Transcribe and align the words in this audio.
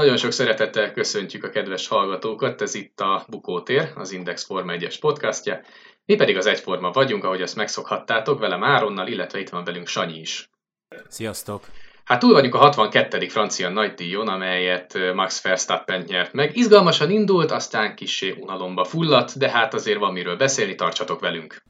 Nagyon 0.00 0.16
sok 0.16 0.32
szeretettel 0.32 0.92
köszöntjük 0.92 1.44
a 1.44 1.50
kedves 1.50 1.88
hallgatókat, 1.88 2.62
ez 2.62 2.74
itt 2.74 3.00
a 3.00 3.24
Bukótér, 3.28 3.92
az 3.94 4.12
Index 4.12 4.44
Forma 4.44 4.72
1-es 4.76 4.96
podcastja. 5.00 5.60
Mi 6.04 6.14
pedig 6.14 6.36
az 6.36 6.46
Egyforma 6.46 6.90
vagyunk, 6.90 7.24
ahogy 7.24 7.42
azt 7.42 7.56
megszokhattátok, 7.56 8.38
velem 8.38 8.64
Áronnal, 8.64 9.06
illetve 9.06 9.38
itt 9.38 9.48
van 9.48 9.64
velünk 9.64 9.86
Sanyi 9.86 10.18
is. 10.18 10.50
Sziasztok! 11.08 11.64
Hát 12.04 12.20
túl 12.20 12.32
vagyunk 12.32 12.54
a 12.54 12.58
62. 12.58 13.28
francia 13.28 13.68
nagydíjon, 13.68 14.28
amelyet 14.28 14.98
Max 15.14 15.42
Verstappen 15.42 16.04
nyert 16.06 16.32
meg. 16.32 16.56
Izgalmasan 16.56 17.10
indult, 17.10 17.50
aztán 17.50 17.94
kissé 17.94 18.34
unalomba 18.38 18.84
fulladt, 18.84 19.38
de 19.38 19.50
hát 19.50 19.74
azért 19.74 19.98
van 19.98 20.12
miről 20.12 20.36
beszélni, 20.36 20.74
tartsatok 20.74 21.20
velünk! 21.20 21.62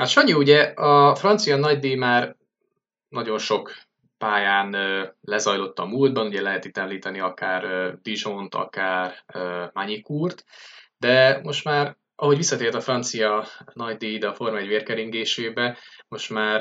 Hát 0.00 0.08
Sanyi, 0.08 0.32
ugye 0.32 0.62
a 0.62 1.14
francia 1.14 1.56
nagydíj 1.56 1.94
már 1.94 2.36
nagyon 3.08 3.38
sok 3.38 3.72
pályán 4.18 4.76
lezajlott 5.20 5.78
a 5.78 5.84
múltban, 5.84 6.26
ugye 6.26 6.40
lehet 6.40 6.64
itt 6.64 6.76
említeni 6.76 7.20
akár 7.20 7.94
Dijont, 8.02 8.54
akár 8.54 9.24
Manikurt, 9.72 10.44
de 10.98 11.40
most 11.42 11.64
már 11.64 11.96
ahogy 12.16 12.36
visszatért 12.36 12.74
a 12.74 12.80
francia 12.80 13.46
nagydíj 13.72 14.12
ide 14.12 14.28
a 14.28 14.34
Forma 14.34 14.58
1 14.58 14.66
vérkeringésébe, 14.66 15.78
most 16.08 16.30
már 16.30 16.60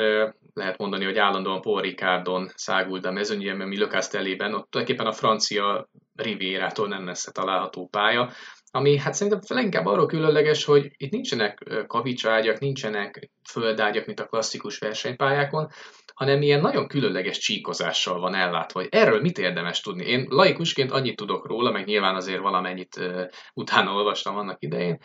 lehet 0.53 0.77
mondani, 0.77 1.05
hogy 1.05 1.17
állandóan 1.17 1.61
Paul 1.61 1.81
Ricardon 1.81 2.49
szágult 2.55 3.05
a 3.05 3.11
mezőnyben, 3.11 3.67
mi 3.67 3.77
Le 3.77 3.87
Castellében, 3.87 4.53
ott 4.53 4.69
tulajdonképpen 4.69 5.11
a 5.11 5.15
francia 5.15 5.89
rivérától 6.15 6.87
nem 6.87 7.03
messze 7.03 7.31
található 7.31 7.87
pálya, 7.87 8.31
ami 8.71 8.97
hát 8.97 9.13
szerintem 9.13 9.41
leginkább 9.47 9.85
arról 9.85 10.05
különleges, 10.05 10.65
hogy 10.65 10.91
itt 10.97 11.11
nincsenek 11.11 11.83
kavicságyak, 11.87 12.59
nincsenek 12.59 13.29
földágyak, 13.49 14.05
mint 14.05 14.19
a 14.19 14.25
klasszikus 14.25 14.77
versenypályákon, 14.77 15.69
hanem 16.13 16.41
ilyen 16.41 16.61
nagyon 16.61 16.87
különleges 16.87 17.37
csíkozással 17.37 18.19
van 18.19 18.35
ellátva. 18.35 18.79
Hogy 18.79 18.89
erről 18.91 19.21
mit 19.21 19.37
érdemes 19.37 19.81
tudni? 19.81 20.05
Én 20.05 20.25
laikusként 20.29 20.91
annyit 20.91 21.15
tudok 21.15 21.47
róla, 21.47 21.71
meg 21.71 21.85
nyilván 21.85 22.15
azért 22.15 22.41
valamennyit 22.41 22.95
uh, 22.97 23.21
utána 23.53 23.91
olvastam 23.91 24.37
annak 24.37 24.61
idején, 24.63 24.99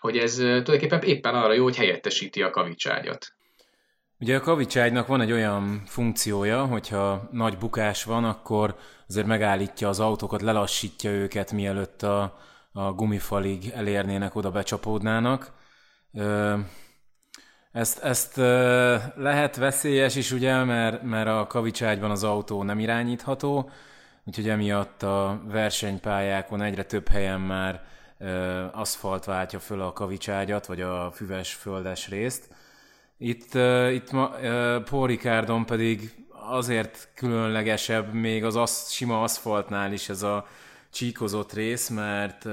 hogy 0.00 0.18
ez 0.18 0.38
uh, 0.38 0.44
tulajdonképpen 0.44 1.02
éppen 1.02 1.34
arra 1.34 1.52
jó, 1.52 1.62
hogy 1.62 1.76
helyettesíti 1.76 2.42
a 2.42 2.50
kavicságyat. 2.50 3.34
Ugye 4.20 4.36
a 4.36 4.40
kavicságynak 4.40 5.06
van 5.06 5.20
egy 5.20 5.32
olyan 5.32 5.82
funkciója, 5.86 6.64
hogyha 6.64 7.28
nagy 7.32 7.58
bukás 7.58 8.04
van, 8.04 8.24
akkor 8.24 8.76
azért 9.08 9.26
megállítja 9.26 9.88
az 9.88 10.00
autókat, 10.00 10.42
lelassítja 10.42 11.10
őket, 11.10 11.52
mielőtt 11.52 12.02
a, 12.02 12.38
a 12.72 12.92
gumifalig 12.92 13.70
elérnének, 13.74 14.34
oda 14.34 14.50
becsapódnának. 14.50 15.52
Ezt, 17.72 17.98
ezt 17.98 18.36
lehet 19.16 19.56
veszélyes 19.56 20.16
is, 20.16 20.30
ugye, 20.32 20.64
mert, 20.64 21.02
mert 21.02 21.28
a 21.28 21.46
kavicságyban 21.46 22.10
az 22.10 22.24
autó 22.24 22.62
nem 22.62 22.78
irányítható, 22.78 23.70
úgyhogy 24.24 24.48
emiatt 24.48 25.02
a 25.02 25.42
versenypályákon 25.44 26.62
egyre 26.62 26.84
több 26.84 27.08
helyen 27.08 27.40
már 27.40 27.84
aszfalt 28.72 29.24
váltja 29.24 29.58
föl 29.58 29.80
a 29.80 29.92
kavicságyat, 29.92 30.66
vagy 30.66 30.80
a 30.80 31.10
füves 31.10 31.54
földes 31.54 32.08
részt. 32.08 32.48
Itt, 33.18 33.54
itt 33.92 34.10
ma, 34.10 34.28
Paul 34.90 35.06
Ricardon 35.06 35.66
pedig 35.66 36.14
azért 36.50 37.08
különlegesebb 37.14 38.12
még 38.12 38.44
az 38.44 38.56
az, 38.56 38.90
sima 38.90 39.22
aszfaltnál 39.22 39.92
is 39.92 40.08
ez 40.08 40.22
a 40.22 40.46
csíkozott 40.90 41.52
rész, 41.52 41.88
mert 41.88 42.44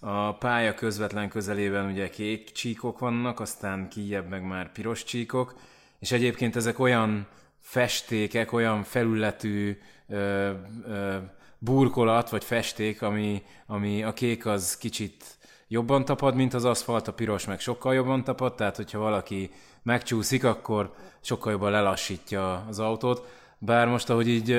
a 0.00 0.34
pálya 0.34 0.74
közvetlen 0.74 1.28
közelében 1.28 1.90
ugye 1.90 2.10
kék 2.10 2.52
csíkok 2.52 2.98
vannak, 2.98 3.40
aztán 3.40 3.88
kijebb 3.88 4.28
meg 4.28 4.42
már 4.42 4.72
piros 4.72 5.04
csíkok, 5.04 5.54
és 5.98 6.12
egyébként 6.12 6.56
ezek 6.56 6.78
olyan 6.78 7.26
festékek, 7.60 8.52
olyan 8.52 8.82
felületű 8.82 9.78
ö, 10.08 10.50
ö, 10.86 11.16
burkolat 11.58 12.30
vagy 12.30 12.44
festék, 12.44 13.02
ami, 13.02 13.42
ami 13.66 14.02
a 14.02 14.12
kék 14.12 14.46
az 14.46 14.76
kicsit 14.76 15.24
jobban 15.68 16.04
tapad, 16.04 16.34
mint 16.34 16.54
az 16.54 16.64
aszfalt, 16.64 17.08
a 17.08 17.12
piros 17.12 17.46
meg 17.46 17.60
sokkal 17.60 17.94
jobban 17.94 18.24
tapad, 18.24 18.54
tehát 18.54 18.76
hogyha 18.76 18.98
valaki 18.98 19.50
megcsúszik, 19.82 20.44
akkor 20.44 20.94
sokkal 21.20 21.52
jobban 21.52 21.70
lelassítja 21.70 22.64
az 22.68 22.78
autót. 22.78 23.28
Bár 23.58 23.88
most, 23.88 24.10
ahogy 24.10 24.28
így 24.28 24.56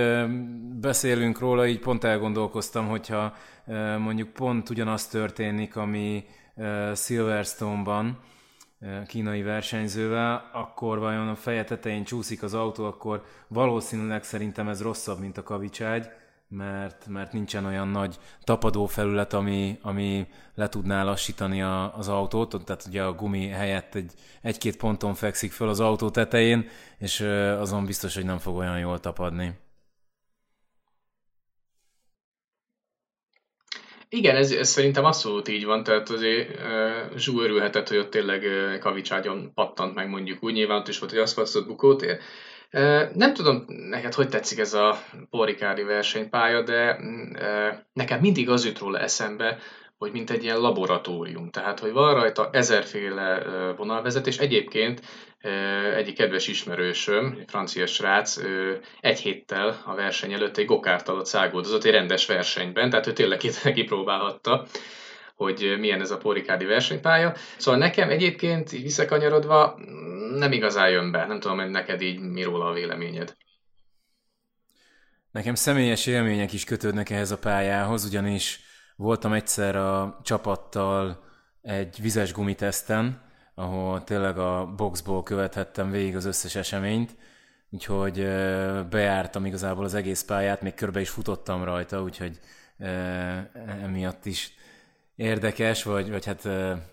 beszélünk 0.80 1.40
róla, 1.40 1.68
így 1.68 1.80
pont 1.80 2.03
elgondolkoztam, 2.03 2.88
hogyha 2.88 3.34
mondjuk 3.97 4.30
pont 4.30 4.69
ugyanaz 4.69 5.08
történik, 5.08 5.75
ami 5.75 6.25
Silverstone-ban, 6.96 8.19
kínai 9.08 9.41
versenyzővel, 9.41 10.50
akkor 10.53 11.00
vajon 11.00 11.28
a 11.28 11.35
feje 11.35 11.63
tetején 11.63 12.03
csúszik 12.03 12.44
az 12.44 12.53
autó, 12.53 12.85
akkor 12.85 13.24
valószínűleg 13.47 14.24
szerintem 14.24 14.68
ez 14.68 14.81
rosszabb, 14.81 15.19
mint 15.19 15.38
a 15.38 15.44
kavicságy, 15.44 16.08
mert, 16.50 17.08
mert 17.08 17.34
nincsen 17.34 17.66
olyan 17.66 17.88
nagy 17.88 18.16
tapadó 18.44 18.85
felület, 18.85 19.34
ami, 19.34 19.78
ami 19.81 20.28
le 20.56 20.69
tudná 20.69 21.03
lassítani 21.03 21.62
a, 21.62 21.97
az 21.97 22.08
autót, 22.08 22.66
tehát 22.66 22.85
ugye 22.88 23.03
a 23.03 23.13
gumi 23.13 23.47
helyett 23.47 23.96
egy, 23.96 24.12
egy-két 24.41 24.78
ponton 24.78 25.13
fekszik 25.13 25.52
föl 25.52 25.69
az 25.69 25.80
autó 25.80 26.09
tetején, 26.09 26.69
és 27.00 27.19
azon 27.59 27.85
biztos, 27.85 28.16
hogy 28.16 28.25
nem 28.25 28.38
fog 28.38 28.56
olyan 28.56 28.80
jól 28.80 29.00
tapadni. 29.00 29.53
Igen, 34.09 34.35
ez, 34.35 34.52
ez 34.52 34.69
szerintem 34.69 35.06
abszolút 35.06 35.47
így 35.47 35.66
van, 35.66 35.84
tehát 35.84 36.09
azért 36.09 36.59
uh, 36.59 37.18
Zsú 37.18 37.40
örülhetett, 37.40 37.88
hogy 37.88 37.97
ott 37.97 38.09
tényleg 38.09 38.44
uh, 38.44 38.78
kavicságyon 38.78 39.52
pattant 39.53 39.96
meg 39.96 40.09
mondjuk 40.09 40.44
úgy, 40.44 40.53
nyilván 40.53 40.78
ott 40.78 40.88
is 40.88 41.00
volt, 41.00 41.12
hogy 41.12 41.19
aszfaltozott 41.19 41.68
bukótér, 41.68 42.19
nem 43.13 43.33
tudom 43.33 43.66
neked, 43.67 44.13
hogy 44.13 44.29
tetszik 44.29 44.59
ez 44.59 44.73
a 44.73 44.97
porikári 45.29 45.83
versenypálya, 45.83 46.61
de 46.61 47.00
nekem 47.94 48.19
mindig 48.19 48.50
az 48.50 48.66
jut 48.66 48.79
róla 48.79 49.00
eszembe, 49.00 49.57
hogy 49.97 50.11
mint 50.11 50.29
egy 50.29 50.44
ilyen 50.44 50.57
laboratórium. 50.59 51.50
Tehát, 51.50 51.79
hogy 51.79 51.91
van 51.91 52.13
rajta 52.13 52.50
ezerféle 52.51 53.44
vonalvezetés. 53.78 54.38
Egyébként 54.38 55.01
egyik 55.95 56.16
kedves 56.16 56.47
ismerősöm, 56.47 57.38
egy 57.39 57.50
francia 57.50 57.85
srác, 57.85 58.38
egy 58.99 59.19
héttel 59.19 59.81
a 59.85 59.95
verseny 59.95 60.34
előtt 60.34 60.57
egy 60.57 60.66
gokártalot 60.66 61.25
szágoldozott 61.25 61.84
egy 61.84 61.91
rendes 61.91 62.25
versenyben, 62.25 62.89
tehát 62.89 63.07
ő 63.07 63.13
tényleg 63.13 63.38
kipróbálhatta 63.73 64.66
hogy 65.35 65.75
milyen 65.79 66.01
ez 66.01 66.11
a 66.11 66.17
porikádi 66.17 66.66
versenypálya. 66.66 67.34
Szóval 67.57 67.79
nekem 67.79 68.09
egyébként 68.09 68.69
visszakanyarodva 68.69 69.79
nem 70.35 70.51
igazán 70.51 70.89
jön 70.89 71.11
be. 71.11 71.25
Nem 71.25 71.39
tudom, 71.39 71.57
hogy 71.57 71.69
neked 71.69 72.01
így 72.01 72.19
mi 72.19 72.43
róla 72.43 72.65
a 72.65 72.73
véleményed. 72.73 73.35
Nekem 75.31 75.55
személyes 75.55 76.05
élmények 76.05 76.53
is 76.53 76.63
kötődnek 76.63 77.09
ehhez 77.09 77.31
a 77.31 77.38
pályához, 77.38 78.05
ugyanis 78.05 78.59
voltam 78.95 79.33
egyszer 79.33 79.75
a 79.75 80.19
csapattal 80.23 81.23
egy 81.61 82.01
vizes 82.01 82.33
gumiteszten, 82.33 83.21
ahol 83.55 84.03
tényleg 84.03 84.37
a 84.37 84.73
boxból 84.75 85.23
követhettem 85.23 85.91
végig 85.91 86.16
az 86.16 86.25
összes 86.25 86.55
eseményt, 86.55 87.16
úgyhogy 87.69 88.16
bejártam 88.89 89.45
igazából 89.45 89.83
az 89.83 89.93
egész 89.93 90.23
pályát, 90.23 90.61
még 90.61 90.73
körbe 90.73 90.99
is 90.99 91.09
futottam 91.09 91.63
rajta, 91.63 92.01
úgyhogy 92.01 92.39
emiatt 93.81 94.25
is 94.25 94.53
érdekes, 95.16 95.83
vagy, 95.83 96.09
vagy 96.09 96.25
hát, 96.25 96.41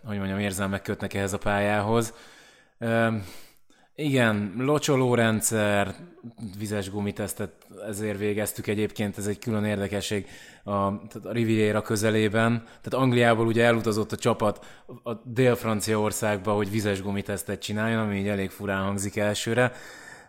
hogy 0.05 0.19
mondjam, 0.19 0.39
érzelmek 0.39 0.83
kötnek 0.83 1.15
ehhez 1.15 1.33
a 1.33 1.39
pályához. 1.39 2.15
Igen, 3.97 4.55
locsolórendszer, 4.59 5.95
vizes 6.59 6.91
gumitesztet 6.91 7.53
ezért 7.89 8.19
végeztük 8.19 8.67
egyébként, 8.67 9.19
ez 9.19 9.27
egy 9.27 9.39
külön 9.39 9.65
érdekesség 9.65 10.27
a, 10.65 10.71
a 10.71 10.99
Riviera 11.23 11.83
közelében. 11.83 12.63
Tehát 12.65 13.05
Angliából 13.05 13.47
ugye 13.47 13.65
elutazott 13.65 14.13
a 14.13 14.17
csapat 14.17 14.67
a 15.03 15.13
Dél-Franciaországba, 15.15 16.53
hogy 16.53 16.71
vizes 16.71 17.03
gumitesztet 17.03 17.63
csináljon, 17.63 18.01
ami 18.01 18.19
így 18.19 18.29
elég 18.29 18.51
furán 18.51 18.83
hangzik 18.83 19.17
elsőre 19.17 19.73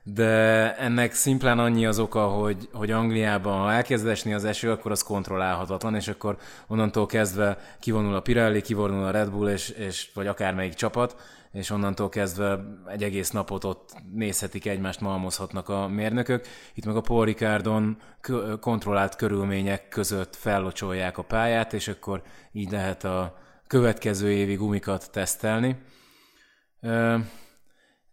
de 0.07 0.75
ennek 0.77 1.13
szimplán 1.13 1.59
annyi 1.59 1.85
az 1.85 1.99
oka, 1.99 2.27
hogy, 2.27 2.69
hogy 2.73 2.91
Angliában, 2.91 3.59
ha 3.59 3.71
elkezd 3.71 4.07
esni 4.07 4.33
az 4.33 4.45
eső, 4.45 4.71
akkor 4.71 4.91
az 4.91 5.01
kontrollálhatatlan, 5.01 5.95
és 5.95 6.07
akkor 6.07 6.37
onnantól 6.67 7.05
kezdve 7.05 7.57
kivonul 7.79 8.15
a 8.15 8.21
Pirelli, 8.21 8.61
kivonul 8.61 9.03
a 9.03 9.11
Red 9.11 9.29
Bull, 9.29 9.49
és, 9.49 9.69
és 9.69 10.09
vagy 10.13 10.27
akármelyik 10.27 10.73
csapat, 10.73 11.15
és 11.51 11.69
onnantól 11.69 12.09
kezdve 12.09 12.59
egy 12.87 13.03
egész 13.03 13.29
napot 13.29 13.63
ott 13.63 13.89
nézhetik 14.13 14.65
egymást, 14.65 15.01
malmozhatnak 15.01 15.69
a 15.69 15.87
mérnökök. 15.87 16.45
Itt 16.73 16.85
meg 16.85 16.95
a 16.95 17.01
Paul 17.01 17.25
Ricardon 17.25 17.97
kontrollált 18.59 19.15
körülmények 19.15 19.87
között 19.87 20.35
fellocsolják 20.35 21.17
a 21.17 21.23
pályát, 21.23 21.73
és 21.73 21.87
akkor 21.87 22.21
így 22.51 22.71
lehet 22.71 23.03
a 23.03 23.37
következő 23.67 24.31
évi 24.31 24.55
gumikat 24.55 25.11
tesztelni. 25.11 25.77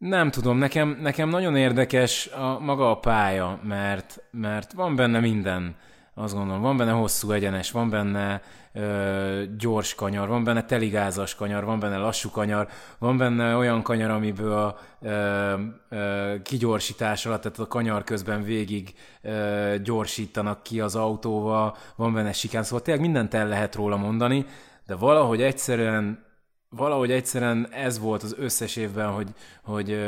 Nem 0.02 0.30
tudom, 0.30 0.58
nekem, 0.58 0.98
nekem 1.00 1.28
nagyon 1.28 1.56
érdekes 1.56 2.26
a, 2.26 2.58
maga 2.58 2.90
a 2.90 2.98
pálya, 2.98 3.58
mert, 3.62 4.22
mert 4.30 4.72
van 4.72 4.96
benne 4.96 5.20
minden. 5.20 5.74
azt 6.14 6.34
gondolom. 6.34 6.62
Van 6.62 6.76
benne 6.76 6.90
hosszú 6.90 7.30
egyenes, 7.30 7.70
van 7.70 7.90
benne 7.90 8.42
ö, 8.72 9.42
gyors 9.58 9.94
kanyar, 9.94 10.28
van 10.28 10.44
benne 10.44 10.64
teligázas 10.64 11.34
kanyar, 11.34 11.64
van 11.64 11.78
benne 11.78 11.96
lassú 11.96 12.30
kanyar, 12.30 12.68
van 12.98 13.16
benne 13.16 13.56
olyan 13.56 13.82
kanyar, 13.82 14.10
amiből 14.10 14.52
a 14.52 14.78
ö, 15.00 15.54
ö, 15.88 16.34
kigyorsítás 16.42 17.26
alatt, 17.26 17.42
tehát 17.42 17.58
a 17.58 17.66
kanyar 17.66 18.04
közben 18.04 18.42
végig 18.42 18.94
ö, 19.22 19.74
gyorsítanak 19.82 20.62
ki 20.62 20.80
az 20.80 20.96
autóval, 20.96 21.76
van 21.96 22.12
benne 22.12 22.32
sikán, 22.32 22.62
szóval 22.62 22.82
tényleg 22.82 23.02
mindent 23.02 23.34
el 23.34 23.48
lehet 23.48 23.74
róla 23.74 23.96
mondani, 23.96 24.46
de 24.86 24.94
valahogy 24.94 25.42
egyszerűen 25.42 26.30
valahogy 26.76 27.10
egyszerűen 27.10 27.68
ez 27.70 27.98
volt 27.98 28.22
az 28.22 28.34
összes 28.38 28.76
évben, 28.76 29.08
hogy, 29.08 29.28
hogy 29.62 29.98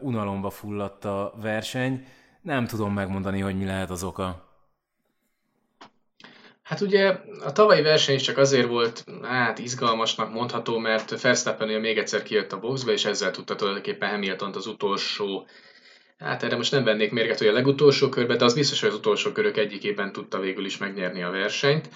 unalomba 0.00 0.50
fulladt 0.50 1.04
a 1.04 1.34
verseny. 1.42 2.06
Nem 2.42 2.66
tudom 2.66 2.92
megmondani, 2.92 3.40
hogy 3.40 3.58
mi 3.58 3.64
lehet 3.64 3.90
az 3.90 4.02
oka. 4.02 4.46
Hát 6.62 6.80
ugye 6.80 7.20
a 7.44 7.52
tavalyi 7.52 7.82
verseny 7.82 8.14
is 8.14 8.22
csak 8.22 8.38
azért 8.38 8.68
volt 8.68 9.04
hát 9.22 9.58
izgalmasnak 9.58 10.32
mondható, 10.32 10.78
mert 10.78 11.20
Verstappen 11.20 11.80
még 11.80 11.98
egyszer 11.98 12.22
kijött 12.22 12.52
a 12.52 12.58
boxba, 12.58 12.92
és 12.92 13.04
ezzel 13.04 13.30
tudta 13.30 13.54
tulajdonképpen 13.54 14.10
hamilton 14.10 14.52
az 14.54 14.66
utolsó 14.66 15.46
Hát 16.18 16.42
erre 16.42 16.56
most 16.56 16.72
nem 16.72 16.84
vennék 16.84 17.12
mérget, 17.12 17.38
hogy 17.38 17.46
a 17.46 17.52
legutolsó 17.52 18.08
körbe, 18.08 18.36
de 18.36 18.44
az 18.44 18.54
biztos, 18.54 18.80
hogy 18.80 18.88
az 18.88 18.94
utolsó 18.94 19.32
körök 19.32 19.56
egyikében 19.56 20.12
tudta 20.12 20.38
végül 20.38 20.64
is 20.64 20.78
megnyerni 20.78 21.22
a 21.22 21.30
versenyt. 21.30 21.88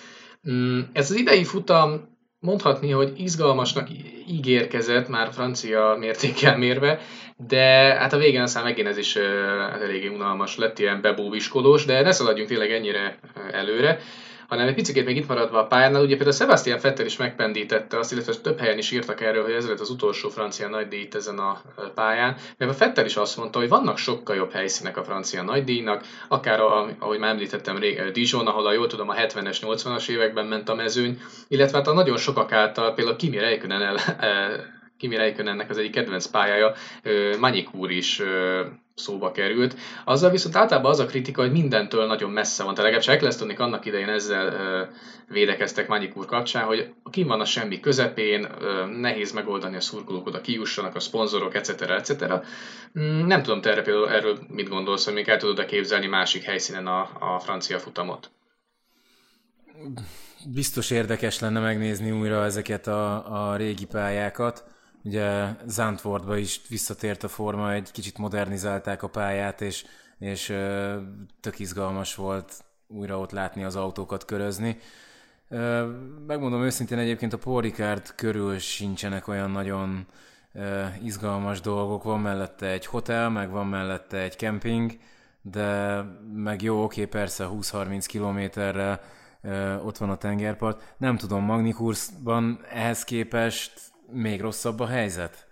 Mm, 0.50 0.80
ez 0.92 1.10
az 1.10 1.16
idei 1.16 1.44
futam 1.44 2.11
mondhatni, 2.42 2.90
hogy 2.90 3.12
izgalmasnak 3.16 3.88
ígérkezett, 4.28 5.08
már 5.08 5.28
francia 5.32 5.96
mértékkel 5.98 6.56
mérve, 6.56 7.00
de 7.36 7.62
hát 7.98 8.12
a 8.12 8.18
végén 8.18 8.42
aztán 8.42 8.64
megint 8.64 8.88
ez 8.88 8.96
is 8.96 9.16
hát 9.70 9.82
eléggé 9.82 10.06
unalmas 10.06 10.56
lett, 10.56 10.78
ilyen 10.78 11.00
bebóviskolós, 11.00 11.84
de 11.84 12.02
ne 12.02 12.12
szaladjunk 12.12 12.48
tényleg 12.48 12.72
ennyire 12.72 13.18
előre 13.52 14.00
hanem 14.52 14.68
egy 14.68 14.74
picit 14.74 15.04
még 15.04 15.16
itt 15.16 15.28
maradva 15.28 15.58
a 15.58 15.66
pályánál, 15.66 16.02
ugye 16.02 16.14
például 16.14 16.36
Sebastian 16.36 16.78
Vettel 16.82 17.06
is 17.06 17.16
megpendítette 17.16 17.98
azt, 17.98 18.12
illetve 18.12 18.34
több 18.34 18.58
helyen 18.58 18.78
is 18.78 18.90
írtak 18.90 19.20
erről, 19.20 19.42
hogy 19.42 19.52
ez 19.52 19.68
lett 19.68 19.80
az 19.80 19.90
utolsó 19.90 20.28
francia 20.28 20.68
nagydíj 20.68 21.00
itt 21.00 21.14
ezen 21.14 21.38
a 21.38 21.60
pályán, 21.94 22.36
mert 22.58 22.70
a 22.70 22.76
Vettel 22.78 23.04
is 23.04 23.16
azt 23.16 23.36
mondta, 23.36 23.58
hogy 23.58 23.68
vannak 23.68 23.98
sokkal 23.98 24.36
jobb 24.36 24.52
helyszínek 24.52 24.96
a 24.96 25.04
francia 25.04 25.42
nagydíjnak, 25.42 26.04
akár 26.28 26.60
ahogy 26.98 27.18
már 27.18 27.30
említettem, 27.30 27.78
Dijon, 28.12 28.46
ahol 28.46 28.66
a 28.66 28.72
jól 28.72 28.86
tudom 28.86 29.08
a 29.08 29.14
70-es, 29.14 29.56
80-as 29.60 30.08
években 30.08 30.46
ment 30.46 30.68
a 30.68 30.74
mezőny, 30.74 31.20
illetve 31.48 31.76
hát 31.76 31.88
a 31.88 31.92
nagyon 31.92 32.16
sokak 32.16 32.52
által, 32.52 32.94
például 32.94 33.16
Kimi 33.16 33.38
Räikkönen 33.38 33.82
el, 33.82 33.96
Kimi 34.98 35.16
Räikkönennek 35.16 35.70
az 35.70 35.78
egyik 35.78 35.92
kedvenc 35.92 36.26
pályája, 36.26 36.72
Manik 37.38 37.74
úr 37.74 37.90
is 37.90 38.22
szóba 38.94 39.32
került. 39.32 39.76
Azzal 40.04 40.30
viszont 40.30 40.56
általában 40.56 40.90
az 40.90 40.98
a 40.98 41.06
kritika, 41.06 41.42
hogy 41.42 41.52
mindentől 41.52 42.06
nagyon 42.06 42.30
messze 42.30 42.62
van. 42.62 42.74
Tehát 42.74 42.90
legalábbis 42.90 43.14
Ecclestonik 43.14 43.60
annak 43.60 43.84
idején 43.84 44.08
ezzel 44.08 44.88
védekeztek 45.28 45.88
Manik 45.88 46.16
úr 46.16 46.26
kapcsán, 46.26 46.64
hogy 46.64 46.92
kim 47.10 47.26
van 47.26 47.40
a 47.40 47.44
semmi 47.44 47.80
közepén, 47.80 48.48
nehéz 49.00 49.32
megoldani 49.32 49.76
a 49.76 49.80
szurkolók 49.80 50.26
oda 50.26 50.40
kijussanak, 50.40 50.94
a 50.94 51.00
szponzorok, 51.00 51.54
etc. 51.54 51.80
etc. 51.80 52.24
Mm, 52.98 53.26
nem 53.26 53.42
tudom, 53.42 53.60
te 53.60 53.70
erre 53.70 53.82
például 53.82 54.10
erről 54.10 54.38
mit 54.48 54.68
gondolsz, 54.68 55.04
hogy 55.04 55.14
még 55.14 55.28
el 55.28 55.36
tudod-e 55.36 55.64
képzelni 55.64 56.06
másik 56.06 56.42
helyszínen 56.42 56.86
a, 56.86 57.10
a 57.18 57.38
francia 57.38 57.78
futamot? 57.78 58.30
Biztos 60.46 60.90
érdekes 60.90 61.38
lenne 61.38 61.60
megnézni 61.60 62.10
újra 62.10 62.44
ezeket 62.44 62.86
a, 62.86 63.50
a 63.50 63.56
régi 63.56 63.86
pályákat. 63.86 64.64
Ugye 65.04 65.48
Zandvoortba 65.66 66.36
is 66.36 66.60
visszatért 66.68 67.22
a 67.22 67.28
forma, 67.28 67.72
egy 67.72 67.90
kicsit 67.90 68.18
modernizálták 68.18 69.02
a 69.02 69.08
pályát, 69.08 69.60
és, 69.60 69.84
és 70.18 70.46
tök 71.40 71.58
izgalmas 71.58 72.14
volt 72.14 72.64
újra 72.86 73.18
ott 73.18 73.30
látni 73.30 73.64
az 73.64 73.76
autókat 73.76 74.24
körözni. 74.24 74.78
Megmondom 76.26 76.62
őszintén 76.62 76.98
egyébként 76.98 77.32
a 77.32 77.38
Paul 77.38 77.70
körül 78.16 78.58
sincsenek 78.58 79.28
olyan 79.28 79.50
nagyon 79.50 80.06
izgalmas 81.02 81.60
dolgok. 81.60 82.02
Van 82.02 82.20
mellette 82.20 82.66
egy 82.66 82.86
hotel, 82.86 83.30
meg 83.30 83.50
van 83.50 83.66
mellette 83.66 84.18
egy 84.18 84.36
kemping, 84.36 84.98
de 85.42 86.00
meg 86.34 86.62
jó, 86.62 86.82
oké, 86.82 87.04
persze 87.04 87.48
20-30 87.50 88.04
kilométerre 88.06 89.00
ott 89.84 89.98
van 89.98 90.10
a 90.10 90.16
tengerpart. 90.16 90.94
Nem 90.96 91.16
tudom, 91.16 91.44
Magnikursban 91.44 92.60
ehhez 92.70 93.04
képest 93.04 93.91
még 94.12 94.40
rosszabb 94.40 94.80
a 94.80 94.86
helyzet? 94.86 95.46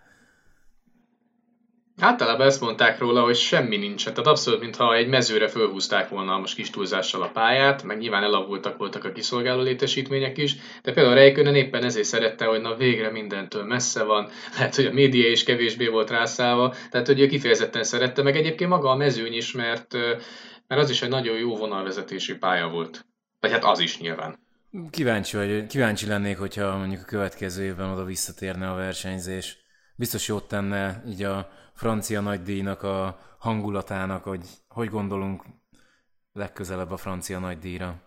Általában 2.01 2.47
ezt 2.47 2.61
mondták 2.61 2.99
róla, 2.99 3.23
hogy 3.23 3.37
semmi 3.37 3.77
nincsen. 3.77 4.15
Tehát 4.15 4.29
abszolút, 4.29 4.61
mintha 4.61 4.95
egy 4.95 5.09
mezőre 5.09 5.49
fölhúzták 5.49 6.09
volna 6.09 6.39
most 6.39 6.55
kis 6.55 6.71
túlzással 6.71 7.23
a 7.23 7.31
pályát, 7.31 7.83
meg 7.83 7.99
nyilván 7.99 8.23
elavultak 8.23 8.77
voltak 8.77 9.05
a 9.05 9.13
kiszolgáló 9.13 9.63
létesítmények 9.63 10.39
is, 10.39 10.57
de 10.83 10.93
például 10.93 11.15
Reikönen 11.15 11.55
éppen 11.55 11.85
ezért 11.85 12.07
szerette, 12.07 12.45
hogy 12.45 12.61
na 12.61 12.75
végre 12.75 13.11
mindentől 13.11 13.65
messze 13.65 14.03
van, 14.03 14.29
lehet, 14.57 14.75
hogy 14.75 14.87
a 14.87 14.93
média 14.93 15.31
is 15.31 15.45
kevésbé 15.45 15.87
volt 15.87 16.11
rászállva, 16.11 16.75
tehát 16.91 17.07
hogy 17.07 17.21
ő 17.21 17.27
kifejezetten 17.27 17.85
szerette, 17.85 18.23
meg 18.23 18.37
egyébként 18.37 18.71
maga 18.71 18.91
a 18.91 18.97
mezőny 18.97 19.35
is, 19.35 19.53
mert, 19.53 19.93
mert 20.67 20.83
az 20.83 20.91
is 20.91 21.03
egy 21.03 21.09
nagyon 21.09 21.37
jó 21.37 21.57
vonalvezetési 21.57 22.35
pálya 22.35 22.69
volt. 22.69 23.07
Vagy 23.41 23.51
hát 23.51 23.65
az 23.65 23.81
is 23.81 23.99
nyilván. 23.99 24.39
Kíváncsi, 24.91 25.37
vagy, 25.37 25.67
kíváncsi 25.67 26.07
lennék, 26.07 26.39
hogyha 26.39 26.77
mondjuk 26.77 27.01
a 27.01 27.05
következő 27.05 27.65
évben 27.65 27.91
oda 27.91 28.05
visszatérne 28.05 28.71
a 28.71 28.75
versenyzés. 28.75 29.59
Biztos 29.97 30.29
jót 30.29 30.49
tenne 30.49 31.03
így 31.07 31.23
a 31.23 31.51
francia 31.75 32.21
nagydíjnak 32.21 32.83
a 32.83 33.21
hangulatának, 33.39 34.25
hogy 34.25 34.41
hogy 34.69 34.89
gondolunk 34.89 35.43
legközelebb 36.33 36.91
a 36.91 36.97
francia 36.97 37.39
nagydíjra. 37.39 38.03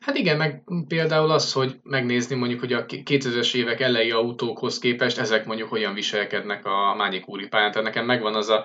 Hát 0.00 0.16
igen, 0.16 0.36
meg 0.36 0.62
például 0.88 1.30
az, 1.30 1.52
hogy 1.52 1.80
megnézni 1.82 2.36
mondjuk, 2.36 2.60
hogy 2.60 2.72
a 2.72 2.86
2000-es 2.86 3.54
évek 3.54 3.80
elejé 3.80 4.10
autókhoz 4.10 4.78
képest 4.78 5.18
ezek 5.18 5.46
mondjuk 5.46 5.68
hogyan 5.68 5.94
viselkednek 5.94 6.64
a 6.64 6.94
Mányikúri 6.94 7.48
pályán. 7.48 7.70
Tehát 7.70 7.86
nekem 7.86 8.04
megvan 8.04 8.34
az 8.34 8.48
a 8.48 8.64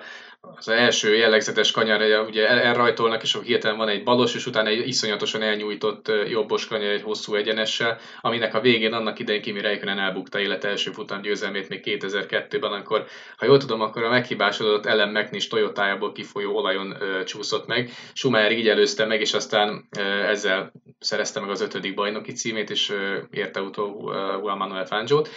az 0.58 0.68
első 0.68 1.14
jellegzetes 1.14 1.70
kanyar, 1.70 2.26
ugye 2.26 2.48
elrajtolnak, 2.48 3.22
és 3.22 3.34
akkor 3.34 3.46
hirtelen 3.46 3.76
van 3.76 3.88
egy 3.88 4.02
balos, 4.02 4.34
és 4.34 4.46
utána 4.46 4.68
egy 4.68 4.88
iszonyatosan 4.88 5.42
elnyújtott 5.42 6.12
jobbos 6.28 6.66
kanyar 6.66 6.92
egy 6.92 7.02
hosszú 7.02 7.34
egyenessel, 7.34 7.98
aminek 8.20 8.54
a 8.54 8.60
végén 8.60 8.92
annak 8.92 9.18
idején 9.18 9.42
Kimi 9.42 9.60
Räikkönen 9.60 9.98
elbukta 9.98 10.38
élet 10.40 10.64
első 10.64 10.90
futam 10.90 11.20
győzelmét 11.20 11.68
még 11.68 11.80
2002-ben, 11.84 12.72
amikor, 12.72 13.06
ha 13.36 13.46
jól 13.46 13.58
tudom, 13.58 13.80
akkor 13.80 14.02
a 14.02 14.10
meghibásodott 14.10 14.86
Ellen 14.86 15.08
McNish 15.08 15.48
Toyotájából 15.48 16.12
kifolyó 16.12 16.56
olajon 16.56 16.96
ö, 17.00 17.24
csúszott 17.24 17.66
meg. 17.66 17.90
Schumacher 18.12 18.52
így 18.52 18.68
előzte 18.68 19.04
meg, 19.04 19.20
és 19.20 19.34
aztán 19.34 19.88
ö, 19.98 20.00
ezzel 20.02 20.72
szerezte 20.98 21.40
meg 21.40 21.50
az 21.50 21.60
ötödik 21.60 21.94
bajnoki 21.94 22.32
címét, 22.32 22.70
és 22.70 22.90
ö, 22.90 23.18
érte 23.30 23.60
utó 23.60 24.12
Juan 24.40 24.56
Manuel 24.56 24.86
Fangio-t. 24.86 25.28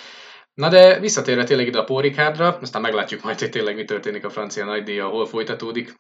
Na 0.54 0.70
de 0.70 1.00
visszatérve 1.00 1.44
tényleg 1.44 1.68
ide 1.68 1.80
a 1.80 1.84
Pórikádra, 1.84 2.58
aztán 2.62 2.82
meglátjuk 2.82 3.24
majd, 3.24 3.40
hogy 3.40 3.50
tényleg 3.50 3.76
mi 3.76 3.86
történik 3.86 4.26
a 4.26 4.30
francia 4.30 4.66
nagydíja, 4.66 5.08
hol 5.08 5.26
folytatódik 5.26 6.00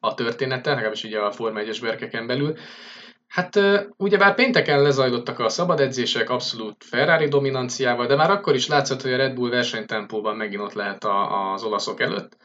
a 0.00 0.14
története, 0.14 0.70
legalábbis 0.70 1.04
ugye 1.04 1.18
a 1.18 1.32
Forma 1.32 1.60
1-es 1.60 1.78
berkeken 1.80 2.26
belül. 2.26 2.56
Hát 3.28 3.60
ugyebár 3.96 4.34
pénteken 4.34 4.82
lezajlottak 4.82 5.38
a 5.38 5.48
szabad 5.48 5.80
edzések 5.80 6.30
abszolút 6.30 6.84
Ferrari 6.84 7.28
dominanciával, 7.28 8.06
de 8.06 8.14
már 8.16 8.30
akkor 8.30 8.54
is 8.54 8.66
látszott, 8.66 9.02
hogy 9.02 9.12
a 9.12 9.16
Red 9.16 9.34
Bull 9.34 9.50
versenytempóban 9.50 10.36
megint 10.36 10.62
ott 10.62 10.72
lehet 10.72 11.04
a, 11.04 11.52
az 11.52 11.62
olaszok 11.62 12.00
előtt. 12.00 12.36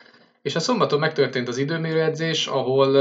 És 0.42 0.56
a 0.56 0.60
szombaton 0.60 1.00
megtörtént 1.00 1.48
az 1.48 1.58
időmérőedzés, 1.58 2.48
ahol 2.48 2.96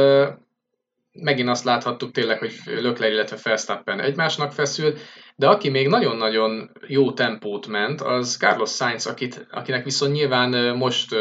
megint 1.20 1.48
azt 1.48 1.64
láthattuk 1.64 2.10
tényleg, 2.10 2.38
hogy 2.38 2.52
Lökler, 2.64 3.12
illetve 3.12 3.37
Verstappen 3.42 4.00
egymásnak 4.00 4.52
feszül, 4.52 4.94
de 5.37 5.48
aki 5.48 5.68
még 5.68 5.88
nagyon-nagyon 5.88 6.70
jó 6.87 7.12
tempót 7.12 7.66
ment, 7.66 8.00
az 8.00 8.37
Carlos 8.37 8.70
Sainz, 8.70 9.06
akit, 9.06 9.46
akinek 9.50 9.84
viszont 9.84 10.12
nyilván 10.12 10.76
most, 10.76 11.14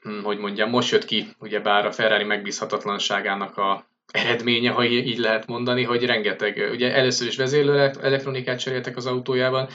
hm, 0.00 0.22
hogy 0.22 0.38
mondjam, 0.38 0.70
most 0.70 0.90
jött 0.90 1.04
ki, 1.04 1.28
ugyebár 1.38 1.86
a 1.86 1.92
Ferrari 1.92 2.24
megbízhatatlanságának 2.24 3.56
a 3.56 3.86
eredménye, 4.12 4.70
ha 4.70 4.84
így 4.84 5.18
lehet 5.18 5.46
mondani, 5.46 5.82
hogy 5.82 6.04
rengeteg, 6.04 6.68
ugye 6.72 6.94
először 6.94 7.26
is 7.26 7.36
vezérlő 7.36 7.90
elektronikát 8.02 8.58
cseréltek 8.58 8.96
az 8.96 9.06
autójában, 9.06 9.68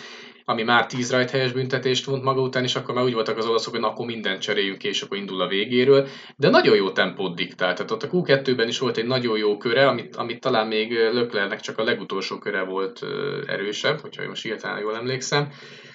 ami 0.45 0.63
már 0.63 0.85
10 0.85 1.11
rajthelyes 1.11 1.51
büntetést 1.51 2.05
vont 2.05 2.23
maga 2.23 2.41
után, 2.41 2.63
és 2.63 2.75
akkor 2.75 2.95
már 2.95 3.03
úgy 3.03 3.13
voltak 3.13 3.37
az 3.37 3.45
olaszok, 3.45 3.71
hogy 3.71 3.81
na, 3.81 3.89
akkor 3.89 4.05
mindent 4.05 4.41
cseréljünk 4.41 4.83
és 4.83 5.01
akkor 5.01 5.17
indul 5.17 5.41
a 5.41 5.47
végéről. 5.47 6.07
De 6.35 6.49
nagyon 6.49 6.75
jó 6.75 6.91
tempót 6.91 7.35
diktált. 7.35 7.75
Tehát 7.75 7.91
ott 7.91 8.03
a 8.03 8.09
Q2-ben 8.09 8.67
is 8.67 8.79
volt 8.79 8.97
egy 8.97 9.05
nagyon 9.05 9.37
jó 9.37 9.57
köre, 9.57 9.87
amit, 9.87 10.15
amit 10.15 10.39
talán 10.39 10.67
még 10.67 10.91
Löklernek 10.91 11.59
csak 11.59 11.77
a 11.77 11.83
legutolsó 11.83 12.37
köre 12.37 12.63
volt 12.63 13.05
erősebb, 13.47 13.99
hogyha 13.99 14.27
most 14.27 14.43
hirtelen 14.43 14.79
jól 14.79 14.95
emlékszem. 14.95 15.51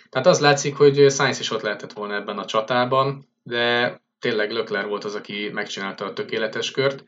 Tehát 0.08 0.26
az 0.26 0.40
látszik, 0.40 0.76
hogy 0.76 1.10
Sainz 1.10 1.40
is 1.40 1.50
ott 1.50 1.62
lehetett 1.62 1.92
volna 1.92 2.14
ebben 2.14 2.38
a 2.38 2.44
csatában, 2.44 3.28
de 3.42 3.94
tényleg 4.18 4.50
Lökler 4.50 4.86
volt 4.86 5.04
az, 5.04 5.14
aki 5.14 5.50
megcsinálta 5.52 6.04
a 6.04 6.12
tökéletes 6.12 6.70
kört, 6.70 7.04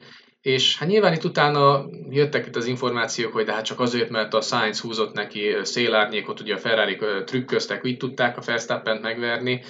és 0.48 0.78
hát 0.78 0.88
nyilván 0.88 1.12
itt 1.12 1.24
utána 1.24 1.86
jöttek 2.10 2.46
itt 2.46 2.56
az 2.56 2.66
információk, 2.66 3.32
hogy 3.32 3.44
de 3.44 3.52
hát 3.52 3.64
csak 3.64 3.80
azért, 3.80 4.10
mert 4.10 4.34
a 4.34 4.40
Science 4.40 4.82
húzott 4.82 5.14
neki 5.14 5.56
szélárnyékot, 5.62 6.40
ugye 6.40 6.54
a 6.54 6.58
Ferrari 6.58 6.98
trükköztek, 7.24 7.84
így 7.84 7.96
tudták 7.96 8.36
a 8.36 8.42
Verstappen 8.44 8.96
megverni. 8.96 9.62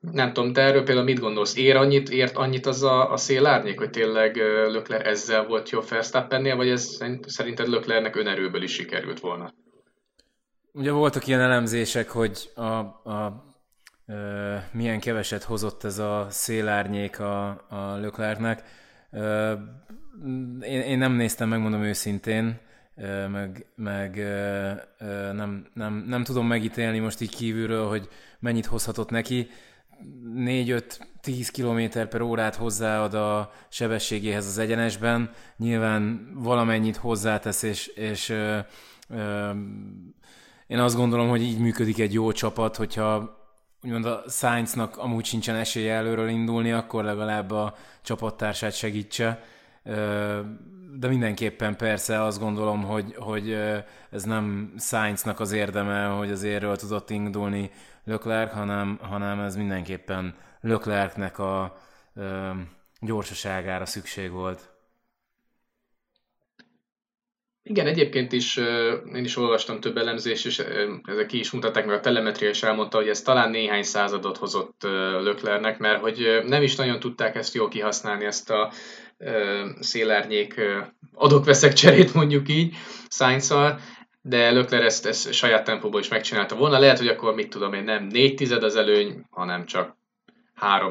Nem 0.00 0.32
tudom, 0.32 0.52
te 0.52 0.60
erről 0.60 0.82
például 0.82 1.06
mit 1.06 1.20
gondolsz? 1.20 1.56
Ér 1.56 1.76
annyit, 1.76 2.08
ért 2.08 2.36
annyit 2.36 2.66
az 2.66 2.82
a, 2.82 3.12
a 3.12 3.16
szélárnyék, 3.16 3.78
hogy 3.78 3.90
tényleg 3.90 4.36
Lökler 4.68 5.06
ezzel 5.06 5.46
volt 5.46 5.70
jobb 5.70 5.88
Verstappennél, 5.88 6.56
vagy 6.56 6.68
ez 6.68 6.98
szerinted 7.26 7.68
Löklernek 7.68 8.16
önerőből 8.16 8.62
is 8.62 8.72
sikerült 8.72 9.20
volna? 9.20 9.54
Ugye 10.72 10.90
voltak 10.90 11.26
ilyen 11.26 11.40
elemzések, 11.40 12.10
hogy 12.10 12.50
a, 12.54 12.62
a 13.10 13.44
milyen 14.72 15.00
keveset 15.00 15.42
hozott 15.42 15.84
ez 15.84 15.98
a 15.98 16.26
szélárnyék 16.30 17.20
a, 17.20 17.48
a 17.68 17.96
Löklernek. 18.00 18.62
Én, 20.60 20.80
én 20.80 20.98
nem 20.98 21.12
néztem, 21.12 21.48
megmondom 21.48 21.82
őszintén, 21.82 22.58
meg, 23.30 23.66
meg 23.74 24.16
nem, 25.32 25.66
nem, 25.74 26.04
nem 26.08 26.24
tudom 26.24 26.46
megítélni 26.46 26.98
most 26.98 27.20
így 27.20 27.36
kívülről, 27.36 27.88
hogy 27.88 28.08
mennyit 28.38 28.66
hozhatott 28.66 29.10
neki. 29.10 29.48
4-5-10 30.34 31.48
km 31.52 32.08
per 32.08 32.20
órát 32.20 32.54
hozzáad 32.54 33.14
a 33.14 33.52
sebességéhez 33.68 34.46
az 34.46 34.58
egyenesben, 34.58 35.30
nyilván 35.56 36.30
valamennyit 36.34 36.96
hozzátesz, 36.96 37.62
és, 37.62 37.86
és 37.86 38.28
ö, 38.28 38.58
ö, 39.08 39.50
én 40.66 40.78
azt 40.78 40.96
gondolom, 40.96 41.28
hogy 41.28 41.42
így 41.42 41.58
működik 41.58 41.98
egy 41.98 42.12
jó 42.12 42.32
csapat, 42.32 42.76
hogyha 42.76 43.36
úgymond 43.82 44.04
a 44.04 44.22
Sainznak 44.28 44.96
amúgy 44.96 45.24
sincsen 45.24 45.54
esélye 45.56 45.94
előről 45.94 46.28
indulni, 46.28 46.72
akkor 46.72 47.04
legalább 47.04 47.50
a 47.50 47.74
csapattársát 48.02 48.76
segítse. 48.76 49.42
De 50.98 51.08
mindenképpen 51.08 51.76
persze 51.76 52.22
azt 52.22 52.40
gondolom, 52.40 52.82
hogy, 52.82 53.14
hogy 53.16 53.52
ez 54.10 54.22
nem 54.24 54.74
Sainznak 54.78 55.40
az 55.40 55.52
érdeme, 55.52 56.06
hogy 56.06 56.30
az 56.30 56.42
érről 56.42 56.76
tudott 56.76 57.10
indulni 57.10 57.70
Leclerc, 58.04 58.52
hanem, 58.52 58.98
hanem 59.02 59.40
ez 59.40 59.56
mindenképpen 59.56 60.34
Leclercnek 60.60 61.38
a 61.38 61.78
gyorsaságára 63.00 63.86
szükség 63.86 64.30
volt. 64.30 64.72
Igen, 67.62 67.86
egyébként 67.86 68.32
is 68.32 68.56
én 69.14 69.24
is 69.24 69.36
olvastam 69.36 69.80
több 69.80 69.96
elemzést, 69.96 70.46
és 70.46 70.62
ezek 71.04 71.26
ki 71.26 71.38
is 71.38 71.50
mutatták 71.50 71.86
meg, 71.86 71.96
a 71.96 72.00
telemetria 72.00 72.48
is 72.48 72.62
elmondta, 72.62 72.96
hogy 72.96 73.08
ez 73.08 73.22
talán 73.22 73.50
néhány 73.50 73.82
századot 73.82 74.36
hozott 74.36 74.82
Löklernek, 75.22 75.78
mert 75.78 76.00
hogy 76.00 76.42
nem 76.46 76.62
is 76.62 76.76
nagyon 76.76 77.00
tudták 77.00 77.36
ezt 77.36 77.54
jól 77.54 77.68
kihasználni, 77.68 78.24
ezt 78.24 78.50
a 78.50 78.72
szélárnyék 79.80 80.60
adok-veszek 81.14 81.72
cserét 81.72 82.14
mondjuk 82.14 82.48
így 82.48 82.74
sainz 83.08 83.54
de 84.22 84.50
Lökler 84.50 84.82
ezt, 84.82 85.06
ezt 85.06 85.32
saját 85.32 85.64
tempóból 85.64 86.00
is 86.00 86.08
megcsinálta 86.08 86.54
volna. 86.54 86.78
Lehet, 86.78 86.98
hogy 86.98 87.08
akkor 87.08 87.34
mit 87.34 87.50
tudom 87.50 87.72
én, 87.72 87.84
nem 87.84 88.04
4 88.04 88.34
tized 88.34 88.62
az 88.62 88.76
előny, 88.76 89.24
hanem 89.30 89.64
csak 89.64 89.96
3, 90.54 90.90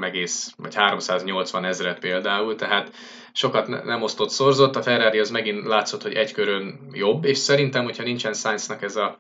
vagy 0.58 0.76
380 0.76 1.66
ezret 1.66 2.00
például, 2.00 2.56
tehát 2.56 2.92
sokat 3.34 3.68
nem 3.68 4.02
osztott, 4.02 4.30
szorzott, 4.30 4.76
a 4.76 4.82
Ferrari 4.82 5.20
az 5.20 5.30
megint 5.30 5.66
látszott, 5.66 6.02
hogy 6.02 6.14
egy 6.14 6.32
körön 6.32 6.80
jobb, 6.92 7.26
és 7.26 7.38
szerintem, 7.38 7.84
hogyha 7.84 8.04
nincsen 8.04 8.34
Sainznak 8.34 8.82
ez 8.82 8.96
a 8.96 9.20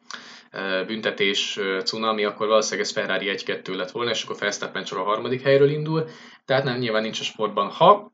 büntetés 0.87 1.59
cunami, 1.83 2.23
akkor 2.23 2.47
valószínűleg 2.47 2.85
ez 2.85 2.93
Ferrari 2.93 3.35
1-2 3.37 3.75
lett 3.75 3.91
volna, 3.91 4.11
és 4.11 4.23
akkor 4.23 4.37
Verstappen 4.39 4.83
csak 4.83 4.97
a 4.97 5.03
harmadik 5.03 5.41
helyről 5.41 5.69
indul, 5.69 6.07
tehát 6.45 6.63
nem, 6.63 6.77
nyilván 6.77 7.01
nincs 7.01 7.19
a 7.19 7.23
sportban. 7.23 7.69
Ha, 7.69 8.11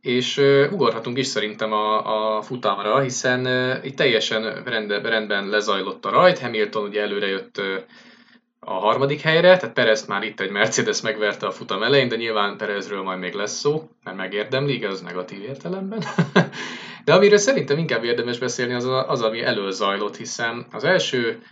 és 0.00 0.36
ugorhatunk 0.70 1.18
is 1.18 1.26
szerintem 1.26 1.72
a, 1.72 2.36
a 2.36 2.42
futamra, 2.42 3.00
hiszen 3.00 3.46
itt 3.84 3.96
teljesen 3.96 4.62
rende, 4.64 5.00
rendben 5.00 5.48
lezajlott 5.48 6.04
a 6.04 6.10
rajt, 6.10 6.38
Hamilton 6.38 6.88
ugye 6.88 7.00
előre 7.00 7.26
jött 7.26 7.60
a 8.60 8.72
harmadik 8.72 9.20
helyre, 9.20 9.56
tehát 9.56 9.74
Perez 9.74 10.06
már 10.06 10.22
itt 10.22 10.40
egy 10.40 10.50
Mercedes 10.50 11.00
megverte 11.00 11.46
a 11.46 11.50
futam 11.50 11.82
elején, 11.82 12.08
de 12.08 12.16
nyilván 12.16 12.56
Perezről 12.56 13.02
majd 13.02 13.18
még 13.18 13.32
lesz 13.34 13.58
szó, 13.58 13.90
mert 14.04 14.16
megérdemli, 14.16 14.74
igaz, 14.74 15.00
negatív 15.00 15.42
értelemben. 15.42 16.02
de 17.04 17.14
amiről 17.14 17.38
szerintem 17.38 17.78
inkább 17.78 18.04
érdemes 18.04 18.38
beszélni, 18.38 18.74
az, 18.74 18.88
az 19.06 19.22
ami 19.22 19.42
elől 19.42 19.70
zajlott, 19.70 20.16
hiszen 20.16 20.66
az 20.72 20.84
első 20.84 21.42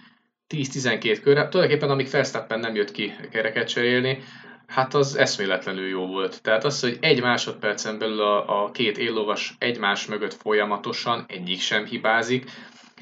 10-12 0.55 1.19
kör, 1.23 1.49
tulajdonképpen 1.49 1.91
amíg 1.91 2.11
Verstappen 2.11 2.61
nem 2.61 2.75
jött 2.75 2.91
ki 2.91 3.12
kereket 3.31 3.69
cserélni, 3.69 4.19
hát 4.66 4.94
az 4.94 5.16
eszméletlenül 5.16 5.88
jó 5.88 6.06
volt. 6.06 6.42
Tehát 6.42 6.64
az, 6.64 6.80
hogy 6.80 6.99
egy 7.00 7.20
másodpercen 7.20 7.99
belül 7.99 8.20
a, 8.20 8.64
a 8.64 8.70
két 8.70 8.99
éllovas 8.99 9.54
egymás 9.58 10.06
mögött 10.06 10.35
folyamatosan 10.35 11.25
egyik 11.28 11.61
sem 11.61 11.85
hibázik, 11.85 12.50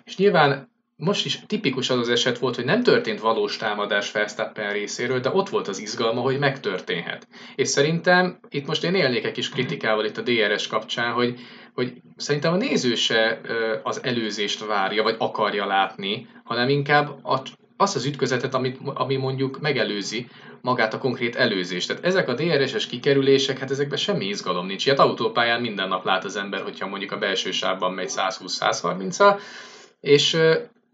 és 0.04 0.16
nyilván 0.16 0.73
most 0.97 1.25
is 1.25 1.40
tipikus 1.47 1.90
az 1.90 1.99
az 1.99 2.09
eset 2.09 2.38
volt, 2.38 2.54
hogy 2.54 2.64
nem 2.64 2.83
történt 2.83 3.21
valós 3.21 3.56
támadás 3.56 4.12
Verstappen 4.12 4.73
részéről, 4.73 5.21
de 5.21 5.30
ott 5.33 5.49
volt 5.49 5.68
az 5.68 5.78
izgalma, 5.78 6.21
hogy 6.21 6.38
megtörténhet. 6.38 7.28
És 7.54 7.68
szerintem 7.68 8.38
itt 8.49 8.66
most 8.66 8.85
én 8.85 8.94
élnék 8.94 9.25
egy 9.25 9.33
kis 9.33 9.49
kritikával 9.49 10.04
itt 10.04 10.16
a 10.16 10.23
DRS 10.23 10.66
kapcsán, 10.66 11.12
hogy, 11.12 11.40
hogy 11.75 11.92
szerintem 12.16 12.52
a 12.52 12.56
néző 12.56 12.94
se 12.94 13.40
az 13.83 14.04
előzést 14.04 14.66
várja, 14.66 15.02
vagy 15.02 15.16
akarja 15.18 15.66
látni, 15.66 16.26
hanem 16.44 16.68
inkább 16.68 17.11
azt 17.76 17.97
az 17.97 18.04
ütközetet, 18.04 18.54
amit, 18.54 18.78
ami 18.94 19.16
mondjuk 19.16 19.61
megelőzi 19.61 20.28
magát 20.64 20.94
a 20.94 20.99
konkrét 20.99 21.37
előzést. 21.37 21.88
Tehát 21.88 22.04
ezek 22.04 22.28
a 22.28 22.35
DRS-es 22.35 22.87
kikerülések, 22.87 23.59
hát 23.59 23.71
ezekben 23.71 23.99
semmi 23.99 24.25
izgalom 24.25 24.66
nincs. 24.66 24.87
Ilyet 24.87 24.99
autópályán 24.99 25.61
minden 25.61 25.88
nap 25.88 26.04
lát 26.04 26.25
az 26.25 26.37
ember, 26.37 26.62
hogyha 26.62 26.87
mondjuk 26.87 27.12
a 27.12 27.18
belső 27.18 27.50
sávban 27.50 27.92
megy 27.92 28.11
120-130-al, 28.16 29.40
és 30.00 30.37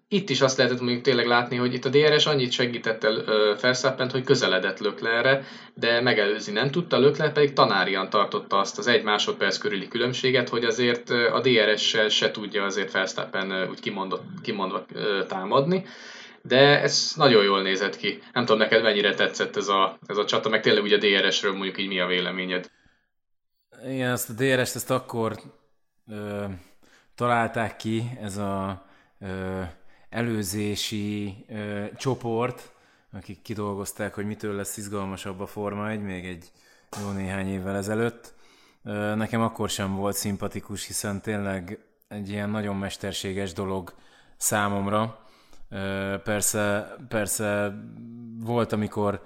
itt 0.09 0.31
is 0.31 0.41
azt 0.41 0.57
lehetett 0.57 0.81
mondjuk 0.81 1.03
tényleg 1.03 1.27
látni, 1.27 1.57
hogy 1.57 1.75
itt 1.75 1.85
a 1.85 1.89
DRS 1.89 2.27
annyit 2.27 2.53
segített 2.53 3.05
el 3.05 3.25
Ferszappent, 3.59 4.11
hogy 4.11 4.25
közeledett 4.25 4.79
Löklerre, 4.79 5.45
de 5.75 6.01
megelőzni 6.01 6.53
nem 6.53 6.71
tudta, 6.71 6.99
Lökler 6.99 7.33
pedig 7.33 7.53
tanárian 7.53 8.11
tartotta 8.11 8.59
azt 8.59 8.79
az 8.79 8.87
egy 8.87 9.03
másodperc 9.03 9.59
körüli 9.59 9.89
különbséget, 9.89 10.49
hogy 10.49 10.65
azért 10.65 11.11
a 11.11 11.41
DRS-sel 11.41 12.09
se 12.09 12.31
tudja 12.31 12.65
azért 12.65 12.93
Verstappen 12.93 13.69
úgy 13.71 13.81
kimondott, 13.81 14.25
kimondva 14.43 14.85
támadni. 15.29 15.85
De 16.43 16.81
ez 16.81 17.13
nagyon 17.17 17.45
jól 17.45 17.63
nézett 17.63 17.97
ki. 17.97 18.23
Nem 18.33 18.45
tudom, 18.45 18.59
neked 18.61 18.83
mennyire 18.83 19.15
tetszett 19.15 19.57
ez 19.57 19.69
a, 19.69 19.99
ez 20.07 20.17
a 20.17 20.25
csata, 20.25 20.49
meg 20.49 20.63
tényleg 20.63 20.83
ugye 20.83 20.97
DRS-ről 20.97 21.53
mondjuk 21.53 21.79
így 21.79 21.89
mi 21.89 22.01
a 22.01 22.07
véleményed? 22.07 22.71
Igen, 23.85 24.11
ezt 24.11 24.31
a 24.31 24.33
DRS-t 24.33 24.75
ezt 24.75 24.91
akkor 24.91 25.41
ö, 26.11 26.45
találták 27.15 27.77
ki, 27.77 28.03
ez 28.21 28.37
a 28.37 28.87
ö, 29.21 29.61
előzési 30.11 31.45
ö, 31.49 31.85
csoport, 31.97 32.73
akik 33.13 33.43
kidolgozták, 33.43 34.15
hogy 34.15 34.27
mitől 34.27 34.55
lesz 34.55 34.77
izgalmasabb 34.77 35.41
a 35.41 35.47
Forma 35.47 35.91
1, 35.91 36.01
még 36.01 36.25
egy 36.25 36.45
jó 37.03 37.11
néhány 37.11 37.49
évvel 37.49 37.77
ezelőtt. 37.77 38.35
Ö, 38.85 39.15
nekem 39.15 39.41
akkor 39.41 39.71
sem 39.71 39.97
volt 39.97 40.17
szimpatikus, 40.17 40.87
hiszen 40.87 41.21
tényleg 41.21 41.79
egy 42.09 42.29
ilyen 42.29 42.51
nagyon 42.51 42.77
mesterséges 42.77 43.53
dolog 43.53 43.95
számomra. 44.37 45.25
Persze, 46.25 46.97
persze 47.09 47.75
volt, 48.45 48.73
amikor 48.73 49.23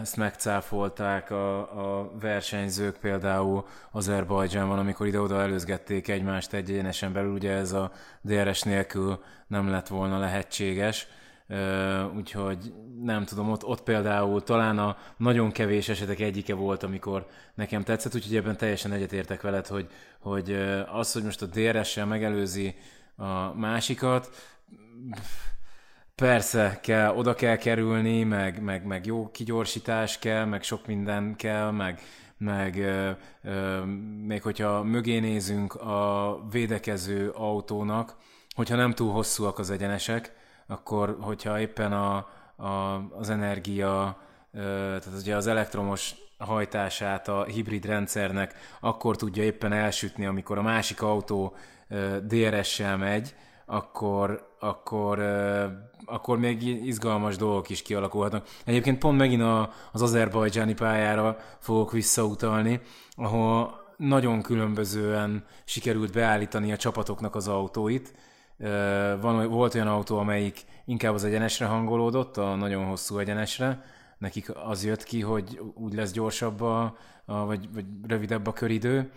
ezt 0.00 0.16
megcáfolták 0.16 1.30
a, 1.30 1.58
a 1.58 2.10
versenyzők, 2.20 2.96
például 2.96 3.64
Azerbajdzsánban, 3.90 4.78
amikor 4.78 5.06
ide-oda 5.06 5.40
előzgették 5.40 6.08
egymást 6.08 6.52
egy 6.52 6.70
egyenesen 6.70 7.12
belül, 7.12 7.32
ugye 7.32 7.52
ez 7.52 7.72
a 7.72 7.92
DRS 8.20 8.62
nélkül 8.62 9.22
nem 9.46 9.68
lett 9.68 9.88
volna 9.88 10.18
lehetséges, 10.18 11.06
úgyhogy 12.16 12.72
nem 13.02 13.24
tudom, 13.24 13.50
ott, 13.50 13.64
ott 13.64 13.82
például 13.82 14.42
talán 14.42 14.78
a 14.78 14.96
nagyon 15.16 15.50
kevés 15.50 15.88
esetek 15.88 16.20
egyike 16.20 16.54
volt, 16.54 16.82
amikor 16.82 17.26
nekem 17.54 17.82
tetszett, 17.82 18.14
úgyhogy 18.14 18.36
ebben 18.36 18.56
teljesen 18.56 18.92
egyetértek 18.92 19.40
veled, 19.40 19.66
hogy, 19.66 19.86
hogy 20.18 20.52
az, 20.92 21.12
hogy 21.12 21.22
most 21.22 21.42
a 21.42 21.46
DRS-sel 21.46 22.06
megelőzi 22.06 22.74
a 23.16 23.54
másikat, 23.54 24.30
Persze, 26.14 26.78
kell, 26.82 27.14
oda 27.14 27.34
kell 27.34 27.56
kerülni, 27.56 28.24
meg, 28.24 28.62
meg, 28.62 28.84
meg 28.84 29.06
jó 29.06 29.30
kigyorsítás 29.30 30.18
kell, 30.18 30.44
meg 30.44 30.62
sok 30.62 30.86
minden 30.86 31.36
kell, 31.36 31.70
meg, 31.70 32.00
meg 32.36 32.76
ö, 33.42 33.84
még 34.26 34.42
hogyha 34.42 34.82
mögé 34.82 35.18
nézünk 35.18 35.74
a 35.74 36.38
védekező 36.50 37.30
autónak, 37.30 38.16
hogyha 38.54 38.76
nem 38.76 38.92
túl 38.92 39.12
hosszúak 39.12 39.58
az 39.58 39.70
egyenesek, 39.70 40.32
akkor 40.66 41.16
hogyha 41.20 41.60
éppen 41.60 41.92
a, 41.92 42.16
a, 42.56 43.02
az 43.18 43.30
energia, 43.30 44.20
ö, 44.52 44.60
tehát 44.98 45.20
ugye 45.20 45.36
az 45.36 45.46
elektromos 45.46 46.14
hajtását 46.38 47.28
a 47.28 47.44
hibrid 47.44 47.84
rendszernek 47.84 48.54
akkor 48.80 49.16
tudja 49.16 49.42
éppen 49.42 49.72
elsütni, 49.72 50.26
amikor 50.26 50.58
a 50.58 50.62
másik 50.62 51.02
autó 51.02 51.56
DRS-sel 52.22 52.96
megy, 52.96 53.34
akkor, 53.70 54.48
akkor 54.58 55.18
akkor 56.04 56.38
még 56.38 56.62
izgalmas 56.62 57.36
dolgok 57.36 57.68
is 57.68 57.82
kialakulhatnak. 57.82 58.46
Egyébként 58.64 58.98
pont 58.98 59.18
megint 59.18 59.42
a, 59.42 59.70
az 59.92 60.02
azerbajdzsáni 60.02 60.74
pályára 60.74 61.36
fogok 61.58 61.92
visszautalni, 61.92 62.80
ahol 63.16 63.80
nagyon 63.96 64.42
különbözően 64.42 65.44
sikerült 65.64 66.12
beállítani 66.12 66.72
a 66.72 66.76
csapatoknak 66.76 67.34
az 67.34 67.48
autóit. 67.48 68.14
Van, 69.20 69.48
volt 69.48 69.74
olyan 69.74 69.86
autó, 69.86 70.18
amelyik 70.18 70.60
inkább 70.84 71.14
az 71.14 71.24
egyenesre 71.24 71.66
hangolódott, 71.66 72.36
a 72.36 72.54
nagyon 72.54 72.84
hosszú 72.84 73.18
egyenesre, 73.18 73.84
nekik 74.18 74.52
az 74.64 74.84
jött 74.84 75.02
ki, 75.02 75.20
hogy 75.20 75.60
úgy 75.74 75.94
lesz 75.94 76.12
gyorsabb 76.12 76.60
a, 76.60 76.96
vagy, 77.24 77.68
vagy 77.72 77.84
rövidebb 78.06 78.46
a 78.46 78.52
köridő. 78.52 79.10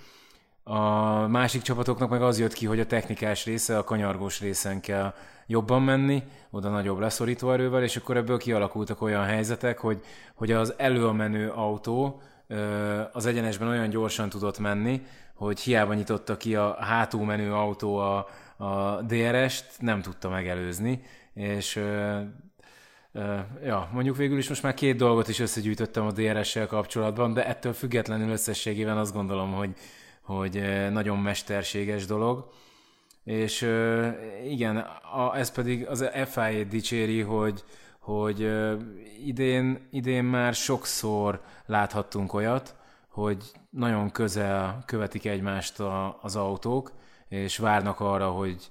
A 0.63 1.27
másik 1.27 1.62
csapatoknak 1.62 2.10
meg 2.10 2.22
az 2.22 2.39
jött 2.39 2.53
ki, 2.53 2.65
hogy 2.65 2.79
a 2.79 2.86
technikás 2.86 3.46
része, 3.46 3.77
a 3.77 3.84
kanyargós 3.84 4.39
részen 4.39 4.82
kell 4.82 5.13
jobban 5.48 5.82
menni, 5.82 6.24
oda 6.50 6.70
nagyobb 6.70 7.00
leszorító 7.00 7.51
erővel, 7.51 7.84
és 7.84 7.96
akkor 7.96 8.17
ebből 8.17 8.38
kialakultak 8.38 9.01
olyan 9.01 9.24
helyzetek, 9.24 9.79
hogy, 9.79 10.01
hogy 10.34 10.51
az 10.51 10.74
menő 11.13 11.50
autó 11.50 12.22
az 13.12 13.25
egyenesben 13.25 13.67
olyan 13.67 13.89
gyorsan 13.89 14.29
tudott 14.29 14.60
menni, 14.60 15.01
hogy 15.36 15.60
hiába 15.60 15.93
nyitotta 15.93 16.38
ki 16.38 16.55
a 16.55 16.77
hátul 16.79 17.25
menő 17.25 17.53
autó 17.53 17.98
a, 17.98 18.27
a 18.58 19.01
DRS-t, 19.01 19.65
nem 19.79 20.01
tudta 20.01 20.29
megelőzni, 20.29 21.01
és 21.34 21.75
ja, 23.63 23.89
mondjuk 23.93 24.17
végül 24.17 24.38
is 24.38 24.50
most 24.50 24.63
már 24.63 24.74
két 24.74 24.98
dolgot 24.98 25.27
is 25.27 25.39
összegyűjtöttem 25.39 26.05
a 26.05 26.12
DRS-sel 26.12 26.67
kapcsolatban, 26.67 27.34
de 27.34 27.48
ettől 27.48 27.74
függetlenül 27.74 28.29
összességében 28.29 28.98
azt 28.98 29.13
gondolom, 29.13 29.53
hogy, 29.53 29.75
hogy 30.24 30.89
nagyon 30.92 31.18
mesterséges 31.18 32.06
dolog. 32.06 32.51
És 33.24 33.70
igen, 34.46 34.86
ez 35.34 35.51
pedig 35.51 35.88
az 35.88 36.10
FIA 36.25 36.63
dicséri, 36.63 37.22
hogy, 37.22 37.63
hogy 38.00 38.51
idén, 39.25 39.88
idén 39.92 40.24
már 40.24 40.53
sokszor 40.53 41.42
láthattunk 41.65 42.34
olyat, 42.34 42.75
hogy 43.08 43.51
nagyon 43.70 44.12
közel 44.12 44.84
követik 44.86 45.25
egymást 45.25 45.80
a, 45.80 46.20
az 46.22 46.36
autók, 46.36 46.92
és 47.27 47.58
várnak 47.58 48.00
arra, 48.00 48.30
hogy 48.30 48.70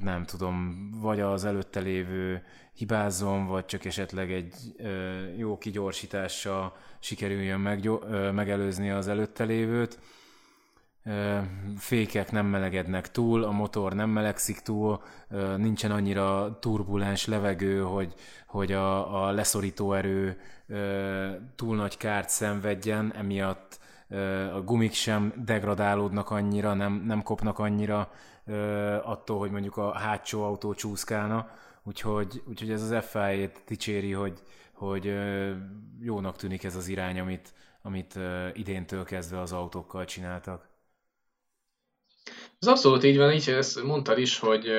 nem 0.00 0.24
tudom, 0.24 0.88
vagy 1.00 1.20
az 1.20 1.44
előtte 1.44 1.80
lévő 1.80 2.42
hibázzon, 2.76 3.46
vagy 3.46 3.64
csak 3.64 3.84
esetleg 3.84 4.32
egy 4.32 4.54
jó 5.36 5.58
kigyorsítással 5.58 6.76
sikerüljön 6.98 7.60
megelőzni 8.34 8.90
az 8.90 9.08
előtte 9.08 9.44
lévőt. 9.44 9.98
Fékek 11.76 12.30
nem 12.30 12.46
melegednek 12.46 13.10
túl, 13.10 13.44
a 13.44 13.50
motor 13.50 13.92
nem 13.92 14.10
melegszik 14.10 14.60
túl, 14.60 15.02
nincsen 15.56 15.90
annyira 15.90 16.58
turbulens 16.58 17.26
levegő, 17.26 17.80
hogy, 17.80 18.14
hogy 18.46 18.72
a, 18.72 19.24
a 19.24 19.30
leszorító 19.30 19.92
erő 19.92 20.40
túl 21.56 21.76
nagy 21.76 21.96
kárt 21.96 22.28
szenvedjen, 22.28 23.12
emiatt 23.14 23.78
a 24.54 24.60
gumik 24.60 24.92
sem 24.92 25.32
degradálódnak 25.44 26.30
annyira, 26.30 26.74
nem, 26.74 27.02
nem 27.06 27.22
kopnak 27.22 27.58
annyira 27.58 28.10
attól, 29.02 29.38
hogy 29.38 29.50
mondjuk 29.50 29.76
a 29.76 29.98
hátsó 29.98 30.42
autó 30.44 30.74
csúszkálna, 30.74 31.48
úgyhogy, 31.86 32.42
úgyhogy 32.48 32.70
ez 32.70 32.90
az 32.90 33.04
FIA-t 33.10 33.62
dicséri, 33.66 34.12
hogy, 34.12 34.38
hogy 34.72 35.14
jónak 36.00 36.36
tűnik 36.36 36.64
ez 36.64 36.76
az 36.76 36.88
irány, 36.88 37.20
amit, 37.20 37.52
amit 37.82 38.18
idéntől 38.52 39.04
kezdve 39.04 39.40
az 39.40 39.52
autókkal 39.52 40.04
csináltak. 40.04 40.74
Ez 42.60 42.68
abszolút 42.68 43.04
így 43.04 43.16
van, 43.16 43.32
így 43.32 43.48
ezt 43.48 43.82
mondtad 43.82 44.18
is, 44.18 44.38
hogy 44.38 44.70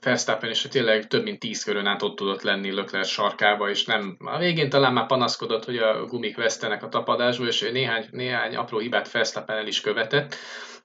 Verstappen 0.00 0.50
is 0.50 0.62
tényleg 0.62 1.06
több 1.06 1.22
mint 1.22 1.38
tíz 1.38 1.64
körön 1.64 1.86
át 1.86 2.02
ott 2.02 2.16
tudott 2.16 2.42
lenni 2.42 2.70
Lökler 2.70 3.04
sarkába, 3.04 3.70
és 3.70 3.84
nem, 3.84 4.16
a 4.18 4.38
végén 4.38 4.68
talán 4.68 4.92
már 4.92 5.06
panaszkodott, 5.06 5.64
hogy 5.64 5.76
a 5.76 6.04
gumik 6.04 6.36
vesztenek 6.36 6.82
a 6.82 6.88
tapadásból, 6.88 7.46
és 7.46 7.60
néhány, 7.72 8.06
néhány 8.10 8.56
apró 8.56 8.78
hibát 8.78 9.10
Verstappen 9.10 9.56
el 9.56 9.66
is 9.66 9.80
követett, 9.80 10.34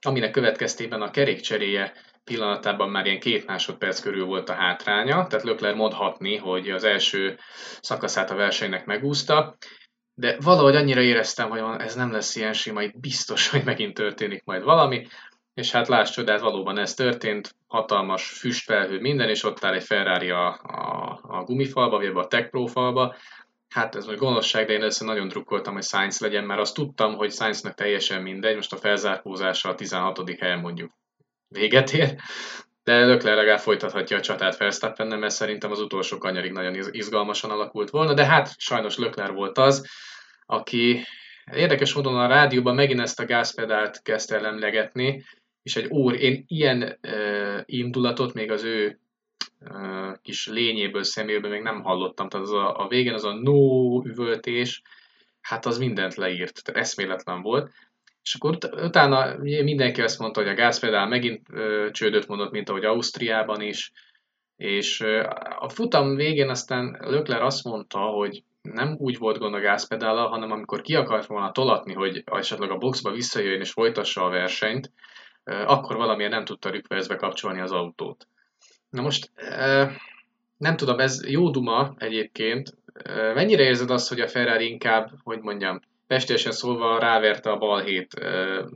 aminek 0.00 0.30
következtében 0.30 1.02
a 1.02 1.10
kerékcseréje 1.10 1.92
pillanatában 2.24 2.90
már 2.90 3.06
ilyen 3.06 3.20
két 3.20 3.46
másodperc 3.46 4.00
körül 4.00 4.24
volt 4.24 4.48
a 4.48 4.54
hátránya, 4.54 5.26
tehát 5.26 5.44
Lökler 5.44 5.74
mondhatni, 5.74 6.36
hogy 6.36 6.70
az 6.70 6.84
első 6.84 7.38
szakaszát 7.80 8.30
a 8.30 8.34
versenynek 8.34 8.86
megúszta, 8.86 9.56
de 10.14 10.36
valahogy 10.40 10.76
annyira 10.76 11.00
éreztem, 11.00 11.50
hogy 11.50 11.62
ez 11.78 11.94
nem 11.94 12.12
lesz 12.12 12.36
ilyen 12.36 12.52
sima, 12.52 12.82
itt 12.82 12.98
biztos, 12.98 13.48
hogy 13.48 13.64
megint 13.64 13.94
történik 13.94 14.44
majd 14.44 14.62
valami, 14.62 15.06
és 15.54 15.70
hát 15.70 15.88
láss 15.88 16.10
csodát, 16.10 16.40
valóban 16.40 16.78
ez 16.78 16.94
történt, 16.94 17.54
hatalmas 17.66 18.30
füstfelhő 18.30 19.00
minden, 19.00 19.28
és 19.28 19.44
ott 19.44 19.64
áll 19.64 19.74
egy 19.74 19.84
Ferrari 19.84 20.30
a, 20.30 20.46
a, 20.62 21.20
a 21.22 21.42
gumifalba, 21.42 21.96
vagy 21.96 22.06
a 22.14 22.26
Tech 22.26 22.50
Pro 22.50 22.66
falba. 22.66 23.14
Hát 23.68 23.94
ez 23.94 24.06
most 24.06 24.18
gonoszság, 24.18 24.66
de 24.66 24.72
én 24.72 24.82
ezt 24.82 25.04
nagyon 25.04 25.28
drukkoltam, 25.28 25.74
hogy 25.74 25.82
Sainz 25.82 26.20
legyen, 26.20 26.44
mert 26.44 26.60
azt 26.60 26.74
tudtam, 26.74 27.14
hogy 27.14 27.32
Sainznak 27.32 27.74
teljesen 27.74 28.22
mindegy, 28.22 28.54
most 28.54 28.72
a 28.72 28.76
felzárkózása 28.76 29.68
a 29.68 29.74
16. 29.74 30.30
helyen 30.38 30.58
mondjuk 30.58 30.92
véget 31.52 31.92
ér, 31.92 32.14
de 32.84 33.04
Lökler 33.06 33.36
legalább 33.36 33.58
folytathatja 33.58 34.16
a 34.16 34.20
csatát 34.20 34.56
verstappen 34.56 35.18
mert 35.18 35.34
szerintem 35.34 35.70
az 35.70 35.80
utolsó 35.80 36.18
kanyarig 36.18 36.52
nagyon 36.52 36.74
izgalmasan 36.90 37.50
alakult 37.50 37.90
volna, 37.90 38.14
de 38.14 38.26
hát 38.26 38.54
sajnos 38.58 38.96
Lökler 38.96 39.32
volt 39.32 39.58
az, 39.58 39.86
aki 40.46 41.04
érdekes 41.52 41.92
módon 41.94 42.16
a 42.16 42.26
rádióban 42.26 42.74
megint 42.74 43.00
ezt 43.00 43.20
a 43.20 43.24
gázpedált 43.24 44.02
kezdte 44.02 44.36
el 44.36 44.46
emlegetni, 44.46 45.24
és 45.62 45.76
egy 45.76 45.92
ór, 45.92 46.14
én 46.14 46.44
ilyen 46.46 46.98
uh, 47.02 47.60
indulatot 47.64 48.34
még 48.34 48.50
az 48.50 48.62
ő 48.62 48.98
uh, 49.60 50.12
kis 50.22 50.46
lényéből, 50.46 51.02
szeméből 51.02 51.50
még 51.50 51.62
nem 51.62 51.82
hallottam, 51.82 52.28
tehát 52.28 52.46
az 52.46 52.52
a, 52.52 52.76
a 52.76 52.88
végén 52.88 53.12
az 53.12 53.24
a 53.24 53.34
no 53.34 54.02
üvöltés, 54.04 54.82
hát 55.40 55.66
az 55.66 55.78
mindent 55.78 56.14
leírt, 56.14 56.62
tehát 56.62 56.80
eszméletlen 56.80 57.42
volt. 57.42 57.70
És 58.22 58.34
akkor 58.34 58.50
ut- 58.50 58.74
utána 58.82 59.36
mindenki 59.42 60.02
azt 60.02 60.18
mondta, 60.18 60.40
hogy 60.40 60.50
a 60.50 60.54
gázpedál 60.54 61.06
megint 61.06 61.48
uh, 61.52 61.90
csődöt 61.90 62.26
mondott, 62.26 62.50
mint 62.50 62.68
ahogy 62.68 62.84
Ausztriában 62.84 63.60
is, 63.60 63.92
és 64.56 65.00
uh, 65.00 65.24
a 65.58 65.68
futam 65.68 66.14
végén 66.14 66.48
aztán 66.48 66.98
Lökler 67.00 67.42
azt 67.42 67.64
mondta, 67.64 67.98
hogy 67.98 68.42
nem 68.62 68.94
úgy 68.98 69.18
volt 69.18 69.38
gond 69.38 69.54
a 69.54 69.60
gázpedállal, 69.60 70.28
hanem 70.28 70.50
amikor 70.50 70.80
ki 70.80 70.94
akart 70.94 71.26
volna 71.26 71.52
tolatni, 71.52 71.92
hogy 71.92 72.22
esetleg 72.24 72.70
a 72.70 72.78
boxba 72.78 73.10
visszajöjjön 73.10 73.60
és 73.60 73.70
folytassa 73.70 74.24
a 74.24 74.30
versenyt, 74.30 74.92
akkor 75.44 75.96
valamilyen 75.96 76.30
nem 76.30 76.44
tudta 76.44 76.70
requestbe 76.70 77.16
kapcsolni 77.16 77.60
az 77.60 77.72
autót. 77.72 78.28
Na 78.90 79.02
most 79.02 79.30
nem 80.56 80.76
tudom, 80.76 80.98
ez 80.98 81.28
jó 81.28 81.50
duma 81.50 81.94
egyébként. 81.98 82.76
Mennyire 83.34 83.62
érzed 83.62 83.90
azt, 83.90 84.08
hogy 84.08 84.20
a 84.20 84.28
Ferrari 84.28 84.68
inkább, 84.68 85.10
hogy 85.22 85.40
mondjam, 85.40 85.80
pestésen 86.12 86.52
szólva 86.52 86.98
ráverte 86.98 87.50
a 87.50 87.58
balhét 87.58 88.14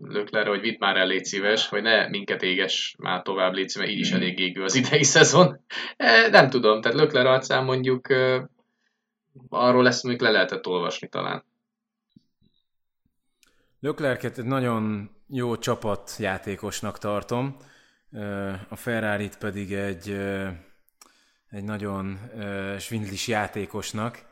Löklerre, 0.03 0.49
hogy 0.49 0.61
vidd 0.61 0.77
már 0.79 0.96
el, 0.96 1.07
légy 1.07 1.25
szíves, 1.25 1.68
hogy 1.68 1.83
ne 1.83 2.09
minket 2.09 2.42
éges 2.42 2.94
már 2.99 3.22
tovább, 3.22 3.53
légy 3.53 3.68
szíves, 3.68 3.88
így 3.88 3.99
is 3.99 4.11
hmm. 4.11 4.20
elég 4.20 4.38
égő 4.38 4.62
az 4.62 4.75
idei 4.75 5.03
szezon. 5.16 5.61
Nem 6.31 6.51
tudom, 6.51 6.81
tehát 6.81 6.99
Lökler 6.99 7.27
arcán 7.27 7.64
mondjuk 7.64 8.07
arról 9.49 9.83
lesz, 9.83 10.03
mondjuk 10.03 10.25
le 10.25 10.31
lehetett 10.31 10.66
olvasni 10.66 11.09
talán. 11.09 11.44
Löklerket 13.81 14.38
egy 14.38 14.44
nagyon 14.44 15.11
jó 15.29 15.57
csapatjátékosnak 15.57 16.99
tartom, 16.99 17.57
a 18.68 18.77
ferrari 18.77 19.29
pedig 19.38 19.72
egy, 19.72 20.11
egy 21.51 21.64
nagyon 21.64 22.18
svindlis 22.79 23.29
játékosnak, 23.29 24.26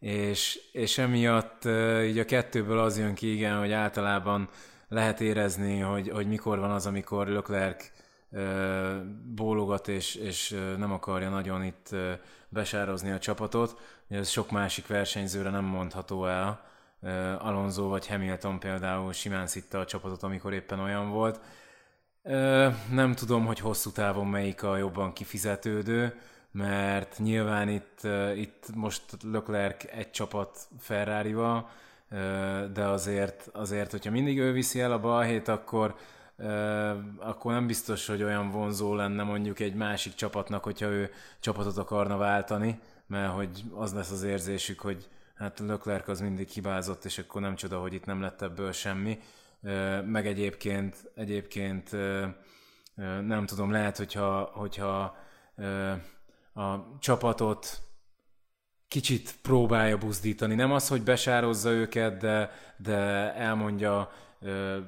és, 0.00 0.60
és 0.72 0.98
emiatt 0.98 1.64
így 2.04 2.18
a 2.18 2.24
kettőből 2.24 2.78
az 2.78 2.98
jön 2.98 3.14
ki, 3.14 3.32
igen, 3.32 3.58
hogy 3.58 3.72
általában 3.72 4.48
lehet 4.88 5.20
érezni, 5.20 5.78
hogy, 5.78 6.08
hogy 6.08 6.26
mikor 6.26 6.58
van 6.58 6.70
az, 6.70 6.86
amikor 6.86 7.26
Leclerc 7.26 7.90
bólogat, 9.34 9.88
és, 9.88 10.14
és 10.14 10.56
nem 10.76 10.92
akarja 10.92 11.28
nagyon 11.28 11.64
itt 11.64 11.94
besározni 12.48 13.10
a 13.10 13.18
csapatot. 13.18 13.80
Ez 14.08 14.28
sok 14.28 14.50
másik 14.50 14.86
versenyzőre 14.86 15.50
nem 15.50 15.64
mondható 15.64 16.26
el, 16.26 16.66
Alonso 17.38 17.88
vagy 17.88 18.06
Hamilton 18.06 18.58
például 18.58 19.12
simán 19.12 19.46
szitta 19.46 19.78
a 19.78 19.84
csapatot, 19.84 20.22
amikor 20.22 20.52
éppen 20.52 20.80
olyan 20.80 21.10
volt. 21.10 21.40
Nem 22.90 23.14
tudom, 23.14 23.46
hogy 23.46 23.58
hosszú 23.60 23.90
távon 23.90 24.26
melyik 24.26 24.62
a 24.62 24.76
jobban 24.76 25.12
kifizetődő, 25.12 26.20
mert 26.58 27.18
nyilván 27.18 27.68
itt, 27.68 28.00
itt 28.36 28.66
most 28.74 29.02
Leclerc 29.22 29.84
egy 29.84 30.10
csapat 30.10 30.58
ferrari 30.78 31.32
de 32.72 32.84
azért, 32.84 33.48
azért, 33.52 33.90
hogyha 33.90 34.10
mindig 34.10 34.38
ő 34.38 34.52
viszi 34.52 34.80
el 34.80 34.92
a 34.92 35.00
balhét, 35.00 35.48
akkor, 35.48 35.94
akkor 37.18 37.52
nem 37.52 37.66
biztos, 37.66 38.06
hogy 38.06 38.22
olyan 38.22 38.50
vonzó 38.50 38.94
lenne 38.94 39.22
mondjuk 39.22 39.60
egy 39.60 39.74
másik 39.74 40.14
csapatnak, 40.14 40.64
hogyha 40.64 40.86
ő 40.86 41.10
csapatot 41.40 41.76
akarna 41.76 42.16
váltani, 42.16 42.80
mert 43.06 43.32
hogy 43.32 43.64
az 43.74 43.94
lesz 43.94 44.10
az 44.10 44.22
érzésük, 44.22 44.80
hogy 44.80 45.08
hát 45.34 45.58
Leclerc 45.58 46.08
az 46.08 46.20
mindig 46.20 46.48
hibázott, 46.48 47.04
és 47.04 47.18
akkor 47.18 47.40
nem 47.40 47.54
csoda, 47.54 47.78
hogy 47.78 47.94
itt 47.94 48.04
nem 48.04 48.20
lett 48.20 48.42
ebből 48.42 48.72
semmi. 48.72 49.18
Meg 50.04 50.26
egyébként, 50.26 51.10
egyébként 51.14 51.90
nem 53.26 53.46
tudom, 53.46 53.70
lehet, 53.70 53.96
hogyha, 53.96 54.50
hogyha 54.52 55.16
a 56.58 56.98
csapatot 56.98 57.82
kicsit 58.88 59.34
próbálja 59.42 59.98
buzdítani. 59.98 60.54
Nem 60.54 60.72
az, 60.72 60.88
hogy 60.88 61.02
besározza 61.02 61.70
őket, 61.70 62.16
de, 62.16 62.50
de 62.76 62.96
elmondja 63.34 64.10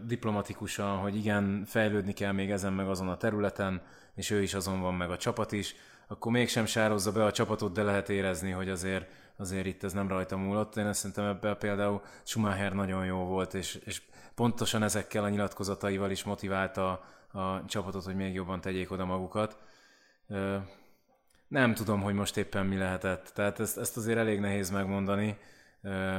diplomatikusan, 0.06 0.98
hogy 0.98 1.16
igen, 1.16 1.64
fejlődni 1.66 2.12
kell 2.12 2.32
még 2.32 2.50
ezen 2.50 2.72
meg 2.72 2.88
azon 2.88 3.08
a 3.08 3.16
területen, 3.16 3.82
és 4.14 4.30
ő 4.30 4.42
is 4.42 4.54
azon 4.54 4.80
van 4.80 4.94
meg 4.94 5.10
a 5.10 5.16
csapat 5.16 5.52
is, 5.52 5.74
akkor 6.06 6.32
mégsem 6.32 6.66
sározza 6.66 7.12
be 7.12 7.24
a 7.24 7.32
csapatot, 7.32 7.72
de 7.72 7.82
lehet 7.82 8.08
érezni, 8.08 8.50
hogy 8.50 8.68
azért, 8.68 9.08
azért 9.36 9.66
itt 9.66 9.82
ez 9.82 9.92
nem 9.92 10.08
rajta 10.08 10.36
múlott. 10.36 10.76
Én 10.76 10.86
azt 10.86 10.98
szerintem 10.98 11.24
ebben 11.24 11.58
például 11.58 12.02
Schumacher 12.22 12.72
nagyon 12.72 13.04
jó 13.04 13.16
volt, 13.16 13.54
és, 13.54 13.74
és 13.74 14.02
pontosan 14.34 14.82
ezekkel 14.82 15.24
a 15.24 15.28
nyilatkozataival 15.28 16.10
is 16.10 16.24
motiválta 16.24 17.04
a 17.32 17.64
csapatot, 17.66 18.04
hogy 18.04 18.16
még 18.16 18.34
jobban 18.34 18.60
tegyék 18.60 18.90
oda 18.90 19.04
magukat. 19.04 19.58
Nem 21.50 21.74
tudom, 21.74 22.02
hogy 22.02 22.14
most 22.14 22.36
éppen 22.36 22.66
mi 22.66 22.76
lehetett. 22.76 23.30
Tehát 23.34 23.60
ezt, 23.60 23.78
ezt 23.78 23.96
azért 23.96 24.18
elég 24.18 24.40
nehéz 24.40 24.70
megmondani. 24.70 25.36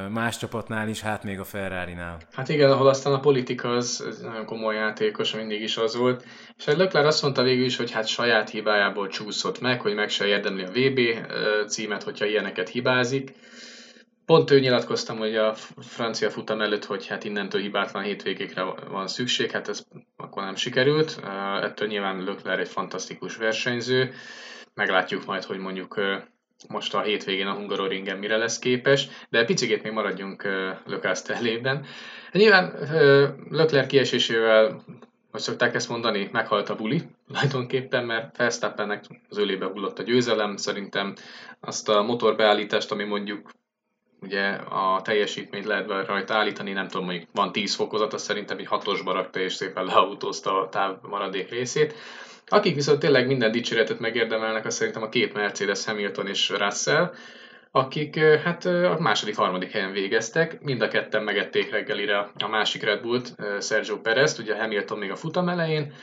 Más 0.10 0.38
csapatnál 0.38 0.90
is, 0.90 1.02
hát 1.02 1.24
még 1.24 1.40
a 1.40 1.44
Ferrari-nál. 1.44 2.18
Hát 2.32 2.50
igen, 2.50 2.72
ahol 2.72 2.88
aztán 2.88 3.14
a 3.14 3.20
politika 3.20 3.70
az, 3.70 4.20
nagyon 4.22 4.46
komoly 4.46 4.76
játékos, 4.76 5.36
mindig 5.36 5.62
is 5.62 5.78
az 5.78 5.96
volt. 5.96 6.26
És 6.58 6.68
egy 6.68 6.78
Leclerc 6.78 7.08
azt 7.08 7.22
mondta 7.22 7.44
végül 7.44 7.66
is, 7.66 7.78
hogy 7.78 7.92
hát 7.92 8.08
saját 8.08 8.50
hibájából 8.50 9.08
csúszott 9.08 9.60
meg, 9.60 9.82
hogy 9.82 9.94
meg 9.94 10.10
se 10.10 10.26
érdemli 10.26 10.64
a 10.64 10.72
VB 10.72 11.00
címet, 11.68 12.04
hogyha 12.04 12.26
ilyeneket 12.26 12.70
hibázik. 12.70 13.34
Pont 14.26 14.52
ő 14.52 14.60
nyilatkoztam, 14.60 15.18
hogy 15.18 15.36
a 15.36 15.54
francia 15.80 16.30
futam 16.30 16.62
előtt, 16.62 16.86
hogy 16.86 17.08
hát 17.08 17.24
innentől 17.24 17.62
hibátlan 17.62 18.04
hétvégékre 18.04 18.64
van 18.90 19.08
szükség, 19.08 19.52
hát 19.52 19.68
ez 19.68 19.84
akkor 20.18 20.44
nem 20.44 20.56
sikerült. 20.56 21.20
Ettől 21.62 21.88
nyilván 21.88 22.24
Leclerc 22.24 22.60
egy 22.60 22.68
fantasztikus 22.68 23.36
versenyző. 23.36 24.14
Meglátjuk 24.74 25.26
majd, 25.26 25.44
hogy 25.44 25.58
mondjuk 25.58 26.00
most 26.68 26.94
a 26.94 27.02
hétvégén 27.02 27.48
a 27.48 27.54
Hungaroringen 27.54 28.18
mire 28.18 28.38
lesz 28.38 28.60
képes, 28.60 29.08
de 29.30 29.46
picit 29.46 29.84
még 29.84 29.92
maradjunk 29.92 30.48
Lökász 30.86 31.22
terlében. 31.22 31.86
Nyilván 32.32 32.74
Lökler 33.50 33.86
kiesésével, 33.86 34.84
hogy 35.32 35.42
szokták 35.42 35.76
ezt 35.76 35.90
mondani, 35.90 36.30
meghalt 36.32 36.70
a 36.70 36.76
buli 36.76 37.02
tulajdonképpen, 37.28 38.06
mert 38.06 38.38
Verstappennek 38.38 39.04
az 39.30 39.38
ölébe 39.38 39.66
hullott 39.66 40.00
a 40.00 40.04
győzelem, 40.04 40.58
szerintem 40.58 41.16
azt 41.60 41.90
a 41.90 42.02
motorbeállítást, 42.02 42.92
ami 42.92 43.04
mondjuk 43.04 43.52
ugye 44.22 44.50
a 44.50 45.02
teljesítményt 45.02 45.66
lehet 45.66 46.08
rajta 46.08 46.34
állítani, 46.34 46.72
nem 46.72 46.88
tudom, 46.88 47.06
mondjuk 47.06 47.30
van 47.34 47.52
10 47.52 47.76
fokozat, 47.76 48.14
azt 48.14 48.26
szerintem 48.26 48.58
egy 48.58 48.68
hatosba 48.68 49.14
rakta 49.14 49.40
és 49.40 49.54
szépen 49.54 49.86
leautózta 49.86 50.62
a 50.62 50.70
táv 50.70 50.98
maradék 51.02 51.50
részét. 51.50 51.94
Akik 52.54 52.76
viszont 52.76 53.00
tényleg 53.00 53.28
minden 53.28 53.52
dicséretet 53.52 54.00
megérdemelnek, 54.00 54.66
az 54.66 54.76
szerintem 54.76 55.02
a 55.02 55.10
két 55.10 55.34
Mercedes, 55.34 55.86
Hamilton 55.86 56.28
és 56.28 56.50
Russell, 56.50 57.14
akik 57.72 58.20
hát 58.20 58.66
a 58.66 58.98
második, 59.00 59.36
harmadik 59.36 59.72
helyen 59.72 59.92
végeztek, 59.92 60.62
mind 60.62 60.82
a 60.82 60.88
ketten 60.88 61.24
megették 61.24 61.72
reggelire 61.72 62.32
a 62.40 62.48
másik 62.48 62.84
Red 62.84 63.02
Bullt, 63.02 63.36
Sergio 63.62 64.00
Perez, 64.00 64.40
ugye 64.40 64.56
Hamilton 64.56 64.98
még 64.98 65.12
a 65.12 65.16
futam 65.16 65.50
elején, 65.50 65.94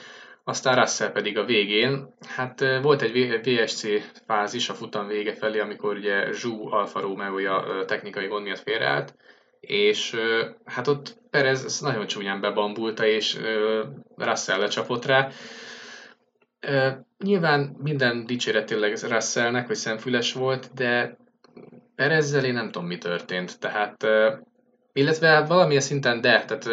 aztán 0.45 0.79
Russell 0.79 1.13
pedig 1.13 1.39
a 1.39 1.45
végén. 1.45 2.15
Hát 2.29 2.65
volt 2.83 3.03
egy 3.03 3.41
VSC 3.43 3.87
fázis 4.27 4.69
a 4.69 4.75
futam 4.75 5.07
vége 5.07 5.35
felé, 5.35 5.59
amikor 5.59 5.97
ugye 5.97 6.33
Zsú 6.33 6.73
Alfa 6.73 7.01
romeo 7.01 7.85
technikai 7.85 8.27
gond 8.27 8.45
miatt 8.45 8.63
félreállt, 8.63 9.15
és 9.61 10.17
hát 10.65 10.87
ott 10.87 11.17
Perez 11.31 11.81
nagyon 11.81 12.07
csúnyán 12.07 12.41
bebambulta, 12.41 13.07
és 13.07 13.39
Russell 14.17 14.59
lecsapott 14.59 15.05
rá. 15.05 15.29
Nyilván 17.19 17.77
minden 17.83 18.27
dicséret 18.27 18.67
tényleg 18.67 18.97
Russellnek, 19.09 19.67
hogy 19.67 19.77
szemfüles 19.77 20.33
volt, 20.33 20.71
de 20.75 21.17
Perezzel 21.95 22.45
én 22.45 22.53
nem 22.53 22.71
tudom, 22.71 22.87
mi 22.87 22.99
történt. 22.99 23.59
Tehát, 23.59 24.07
illetve 24.93 25.29
hát 25.29 25.49
valamilyen 25.49 25.83
szinten 25.83 26.21
de, 26.21 26.45
tehát 26.45 26.69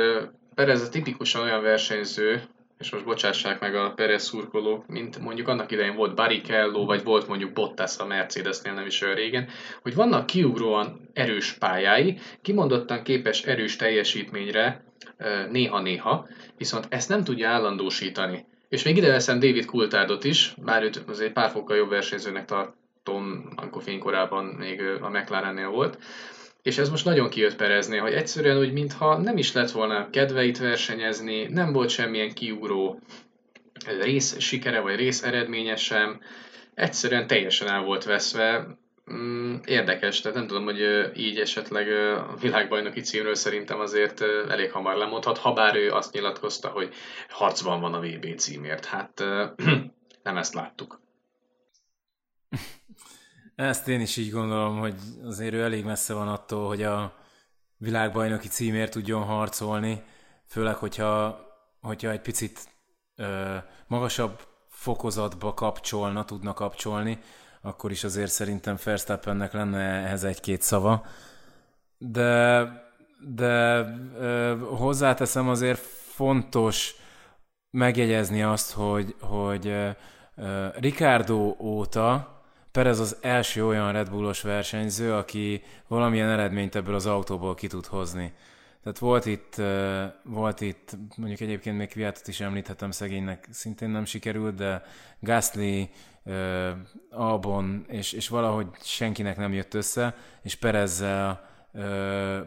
Perez 0.56 0.82
a 0.82 0.90
tipikusan 0.90 1.42
olyan 1.42 1.62
versenyző, 1.62 2.42
és 2.78 2.92
most 2.92 3.06
bocsássák 3.06 3.60
meg 3.60 3.76
a 3.76 3.94
Perez 3.96 4.24
szurkolók, 4.24 4.88
mint 4.88 5.20
mondjuk 5.20 5.48
annak 5.48 5.72
idején 5.72 5.96
volt 5.96 6.16
Barrichello, 6.16 6.86
vagy 6.86 7.04
volt 7.04 7.28
mondjuk 7.28 7.54
Bottas 7.54 7.98
a 7.98 8.06
Mercedesnél 8.06 8.74
nem 8.74 8.86
is 8.86 9.02
olyan 9.02 9.16
régen, 9.16 9.48
hogy 9.82 9.96
vannak 9.96 10.26
kiugróan 10.26 11.10
erős 11.14 11.54
pályái, 11.54 12.20
kimondottan 12.42 13.04
képes 13.04 13.44
erős 13.44 13.76
teljesítményre 13.76 14.84
néha-néha, 15.50 16.28
viszont 16.58 16.86
ezt 16.90 17.10
nem 17.10 17.24
tudja 17.24 17.50
állandósítani. 17.50 18.46
És 18.76 18.84
még 18.84 18.98
ide 18.98 19.12
veszem 19.12 19.40
David 19.40 19.66
Coulthardot 19.66 20.24
is, 20.24 20.54
bár 20.58 20.84
őt 20.84 21.04
azért 21.08 21.34
pár 21.34 21.50
fokkal 21.50 21.78
jobb 21.78 21.90
versenyzőnek 21.90 22.46
tartom, 22.46 23.54
amikor 23.56 23.84
fénykorában 23.84 24.46
még 24.46 24.82
a 25.02 25.10
McLarennél 25.10 25.70
volt. 25.70 25.98
És 26.62 26.78
ez 26.78 26.90
most 26.90 27.06
nagyon 27.06 27.30
kijött 27.30 27.56
Pereznél, 27.56 28.02
hogy 28.02 28.14
egyszerűen 28.14 28.58
úgy, 28.58 28.74
mintha 28.74 29.18
nem 29.18 29.38
is 29.38 29.52
lett 29.52 29.72
volna 29.72 30.10
kedveit 30.10 30.58
versenyezni, 30.58 31.44
nem 31.44 31.74
volt 31.74 31.90
semmilyen 31.90 32.34
kiugró 32.34 33.00
rész 34.02 34.40
sikere 34.40 34.80
vagy 34.80 34.96
rész 34.96 35.24
eredménye 35.24 35.76
sem, 35.76 36.20
egyszerűen 36.74 37.28
teljesen 37.28 37.68
el 37.68 37.82
volt 37.82 38.04
veszve, 38.04 38.78
Mm, 39.14 39.56
érdekes, 39.66 40.22
tehát 40.22 40.38
nem 40.38 40.48
tudom, 40.48 40.64
hogy 40.64 41.12
így 41.16 41.40
esetleg 41.40 41.90
a 42.18 42.36
világbajnoki 42.40 43.02
címről 43.02 43.36
szerintem 43.36 43.80
azért 43.80 44.22
elég 44.50 44.72
hamar 44.72 44.96
lemondhat, 44.96 45.38
ha 45.38 45.54
bár 45.54 45.76
ő 45.76 45.92
azt 45.92 46.14
nyilatkozta, 46.14 46.68
hogy 46.68 46.94
harcban 47.30 47.82
van 47.82 47.94
a 47.94 48.00
VB 48.00 48.36
címért. 48.36 48.86
Hát 48.86 49.24
nem 50.24 50.38
ezt 50.38 50.54
láttuk. 50.54 51.02
Ezt 53.56 53.88
én 53.88 54.02
is 54.02 54.18
így 54.18 54.32
gondolom, 54.32 54.80
hogy 54.80 54.96
azért 55.24 55.54
ő 55.54 55.62
elég 55.62 55.84
messze 55.84 56.14
van 56.14 56.28
attól, 56.28 56.68
hogy 56.68 56.84
a 56.84 57.16
világbajnoki 57.78 58.48
címért 58.48 58.92
tudjon 58.92 59.24
harcolni, 59.24 60.04
főleg, 60.48 60.76
hogyha, 60.76 61.40
hogyha 61.82 62.10
egy 62.10 62.22
picit 62.22 62.60
ö, 63.16 63.56
magasabb 63.88 64.40
fokozatba 64.70 65.54
kapcsolna, 65.54 66.26
tudna 66.26 66.54
kapcsolni, 66.54 67.20
akkor 67.66 67.92
is 67.92 68.04
azért 68.04 68.32
szerintem 68.32 68.78
Verstappennek 68.84 69.54
lenne 69.54 69.80
ehhez 69.80 70.24
egy-két 70.24 70.62
szava. 70.62 71.06
De, 71.98 72.64
de 73.36 73.86
ö, 74.20 74.58
hozzáteszem 74.58 75.50
azért 75.50 75.80
fontos 76.14 76.96
megjegyezni 77.70 78.44
azt, 78.44 78.72
hogy, 78.72 79.16
hogy 79.20 79.68
ö, 79.68 80.68
Ricardo 80.76 81.56
óta 81.60 82.34
Perez 82.72 83.00
az 83.00 83.18
első 83.22 83.66
olyan 83.66 83.92
Red 83.92 84.10
Bullos 84.10 84.42
versenyző, 84.42 85.14
aki 85.14 85.64
valamilyen 85.88 86.30
eredményt 86.30 86.76
ebből 86.76 86.96
az 86.96 87.06
autóból 87.06 87.56
ki 87.56 87.68
tud 87.68 87.86
hozni. 87.86 88.34
Tehát 88.86 89.00
volt 89.00 89.26
itt, 89.26 89.62
volt 90.24 90.62
itt 90.62 90.92
mondjuk 91.18 91.40
egyébként 91.40 91.78
még 91.78 91.90
Kviatot 91.90 92.28
is 92.28 92.40
említhetem, 92.40 92.92
szegénynek 92.92 93.48
szintén 93.52 93.90
nem 93.90 94.06
sikerült, 94.06 94.56
de 94.56 94.84
Gasly, 95.20 95.90
Albon, 97.10 97.86
és, 97.88 98.14
és 98.14 98.28
valahogy 98.28 98.68
senkinek 98.82 99.38
nem 99.38 99.54
jött 99.54 99.74
össze, 99.74 100.16
és 100.42 100.56
Perezzel, 100.56 101.50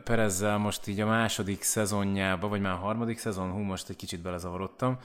Perezzel 0.04 0.58
most 0.58 0.86
így 0.86 1.00
a 1.00 1.06
második 1.06 1.62
szezonjába, 1.62 2.48
vagy 2.48 2.60
már 2.60 2.72
a 2.72 2.76
harmadik 2.76 3.18
szezon, 3.18 3.50
hú, 3.50 3.58
most 3.58 3.88
egy 3.88 3.96
kicsit 3.96 4.22
belezavarodtam. 4.22 4.98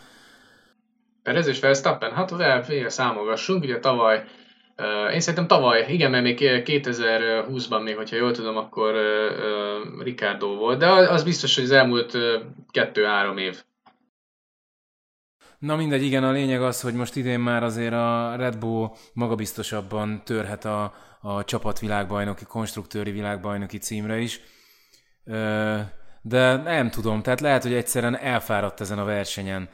Perez 1.24 1.48
és 1.48 1.60
Verstappen, 1.60 2.14
hát 2.14 2.30
vele 2.30 2.90
számogassunk, 2.90 3.64
ugye 3.64 3.80
tavaly 3.80 4.24
én 5.14 5.20
szerintem 5.20 5.48
tavaly, 5.48 5.86
igen, 5.90 6.12
mert 6.12 6.24
még 6.24 6.38
2020-ban 6.42 7.84
még, 7.84 7.96
hogyha 7.96 8.16
jól 8.16 8.32
tudom, 8.32 8.58
akkor 8.58 8.96
Ricardo 10.00 10.56
volt, 10.56 10.80
de 10.80 10.88
az 10.88 11.24
biztos, 11.24 11.56
hogy 11.56 11.64
az 11.64 11.72
elmúlt 11.72 12.18
kettő-három 12.72 13.38
év. 13.38 13.64
Na 15.60 15.76
mindegy, 15.76 16.04
igen, 16.04 16.24
a 16.24 16.32
lényeg 16.32 16.62
az, 16.62 16.82
hogy 16.82 16.94
most 16.94 17.16
idén 17.16 17.40
már 17.40 17.64
azért 17.64 17.94
a 17.94 18.36
Red 18.36 18.58
Bull 18.58 18.90
magabiztosabban 19.14 20.22
törhet 20.26 20.66
a, 20.66 20.94
a 21.22 21.44
csapat 21.44 21.80
világbajnoki, 21.80 22.46
konstruktőri 22.46 23.12
világbajnoki 23.12 23.78
címre 23.78 24.18
is. 24.18 24.42
De 26.22 26.56
nem 26.56 26.90
tudom, 26.90 27.22
tehát 27.22 27.42
lehet, 27.42 27.64
hogy 27.64 27.74
egyszerűen 27.74 28.18
elfáradt 28.18 28.82
ezen 28.82 29.00
a 29.00 29.04
versenyen 29.04 29.70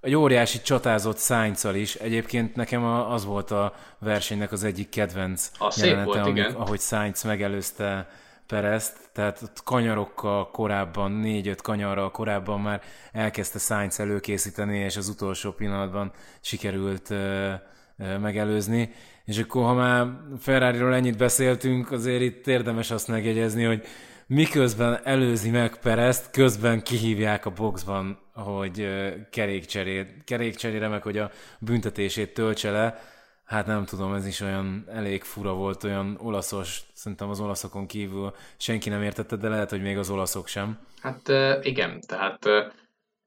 egy 0.00 0.14
óriási 0.14 0.60
csatázott 0.60 1.18
sainz 1.18 1.64
is. 1.74 1.94
Egyébként 1.94 2.54
nekem 2.54 2.84
az 2.84 3.24
volt 3.24 3.50
a 3.50 3.74
versenynek 3.98 4.52
az 4.52 4.64
egyik 4.64 4.88
kedvenc 4.88 5.50
a 5.58 5.72
jelenete, 5.76 6.04
volt, 6.04 6.18
amik, 6.18 6.36
igen. 6.36 6.54
ahogy 6.54 6.80
Sainz 6.80 7.22
megelőzte 7.22 8.08
Perezt, 8.46 8.96
tehát 9.12 9.42
ott 9.42 9.62
kanyarokkal 9.64 10.50
korábban, 10.50 11.12
négy-öt 11.12 11.62
kanyarral 11.62 12.10
korábban 12.10 12.60
már 12.60 12.82
elkezdte 13.12 13.58
Sainz 13.58 14.00
előkészíteni, 14.00 14.78
és 14.78 14.96
az 14.96 15.08
utolsó 15.08 15.50
pillanatban 15.52 16.12
sikerült 16.40 17.10
ö, 17.10 17.52
ö, 17.98 18.18
megelőzni. 18.18 18.92
És 19.24 19.38
akkor, 19.38 19.64
ha 19.64 19.74
már 19.74 20.06
Ferrari-ról 20.38 20.94
ennyit 20.94 21.16
beszéltünk, 21.16 21.92
azért 21.92 22.22
itt 22.22 22.46
érdemes 22.46 22.90
azt 22.90 23.08
megjegyezni, 23.08 23.64
hogy 23.64 23.86
miközben 24.34 25.00
előzi 25.04 25.50
meg 25.50 25.76
Perezt, 25.76 26.30
közben 26.30 26.82
kihívják 26.82 27.46
a 27.46 27.50
boxban, 27.50 28.18
hogy 28.34 28.88
kerékcserét, 29.30 30.24
kerékcserére 30.24 30.88
meg, 30.88 31.02
hogy 31.02 31.18
a 31.18 31.30
büntetését 31.58 32.34
töltse 32.34 32.70
le. 32.70 33.02
Hát 33.44 33.66
nem 33.66 33.84
tudom, 33.84 34.14
ez 34.14 34.26
is 34.26 34.40
olyan 34.40 34.84
elég 34.88 35.22
fura 35.22 35.52
volt, 35.52 35.84
olyan 35.84 36.18
olaszos, 36.22 36.82
szerintem 36.92 37.28
az 37.28 37.40
olaszokon 37.40 37.86
kívül 37.86 38.34
senki 38.56 38.88
nem 38.88 39.02
értette, 39.02 39.36
de 39.36 39.48
lehet, 39.48 39.70
hogy 39.70 39.82
még 39.82 39.98
az 39.98 40.10
olaszok 40.10 40.46
sem. 40.46 40.78
Hát 41.00 41.28
igen, 41.62 42.00
tehát 42.00 42.48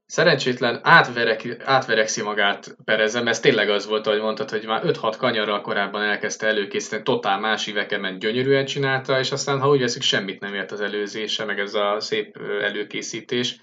szerencsétlen 0.06 0.80
átverek, 0.84 1.64
átverekszi 1.64 2.22
magát 2.22 2.76
Perezem, 2.84 3.28
ez 3.28 3.40
tényleg 3.40 3.70
az 3.70 3.88
volt, 3.88 4.08
ahogy 4.08 4.22
mondtad, 4.22 4.50
hogy 4.50 4.66
már 4.66 4.82
5-6 4.86 5.16
kanyarral 5.18 5.62
korábban 5.62 6.02
elkezdte 6.02 6.48
előkészíteni, 6.48 7.04
totál 7.04 7.40
más 7.40 7.68
iveken 7.68 8.00
ment, 8.00 8.20
gyönyörűen 8.20 8.66
csinálta, 8.66 9.20
és 9.20 9.32
aztán, 9.32 9.60
ha 9.60 9.70
úgy 9.70 9.80
veszik, 9.80 10.02
semmit 10.02 10.40
nem 10.40 10.54
ért 10.54 10.72
az 10.72 10.82
előzése, 10.82 11.46
meg 11.46 11.60
ez 11.60 11.74
a 11.74 12.00
szép 12.00 12.38
előkészítés. 12.62 13.60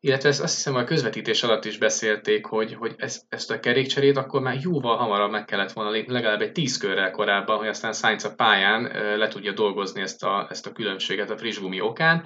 Illetve 0.00 0.28
ezt 0.28 0.42
azt 0.42 0.54
hiszem, 0.54 0.74
a 0.74 0.84
közvetítés 0.84 1.42
alatt 1.42 1.64
is 1.64 1.78
beszélték, 1.78 2.46
hogy, 2.46 2.74
hogy 2.74 2.94
ezt, 2.96 3.22
ezt 3.28 3.50
a 3.50 3.60
kerékcserét 3.60 4.16
akkor 4.16 4.40
már 4.40 4.58
jóval 4.60 4.96
hamarabb 4.96 5.30
meg 5.30 5.44
kellett 5.44 5.72
volna 5.72 5.90
lépni, 5.90 6.12
legalább 6.12 6.40
egy 6.40 6.52
tíz 6.52 6.76
körrel 6.76 7.10
korábban, 7.10 7.58
hogy 7.58 7.68
aztán 7.68 7.92
Sainz 7.92 8.24
a 8.24 8.34
pályán 8.34 8.82
le 9.18 9.28
tudja 9.28 9.52
dolgozni 9.52 10.00
ezt 10.00 10.24
a, 10.24 10.46
ezt 10.50 10.66
a 10.66 10.72
különbséget 10.72 11.30
a 11.30 11.38
friss 11.38 11.58
gumi 11.58 11.80
okán. 11.80 12.24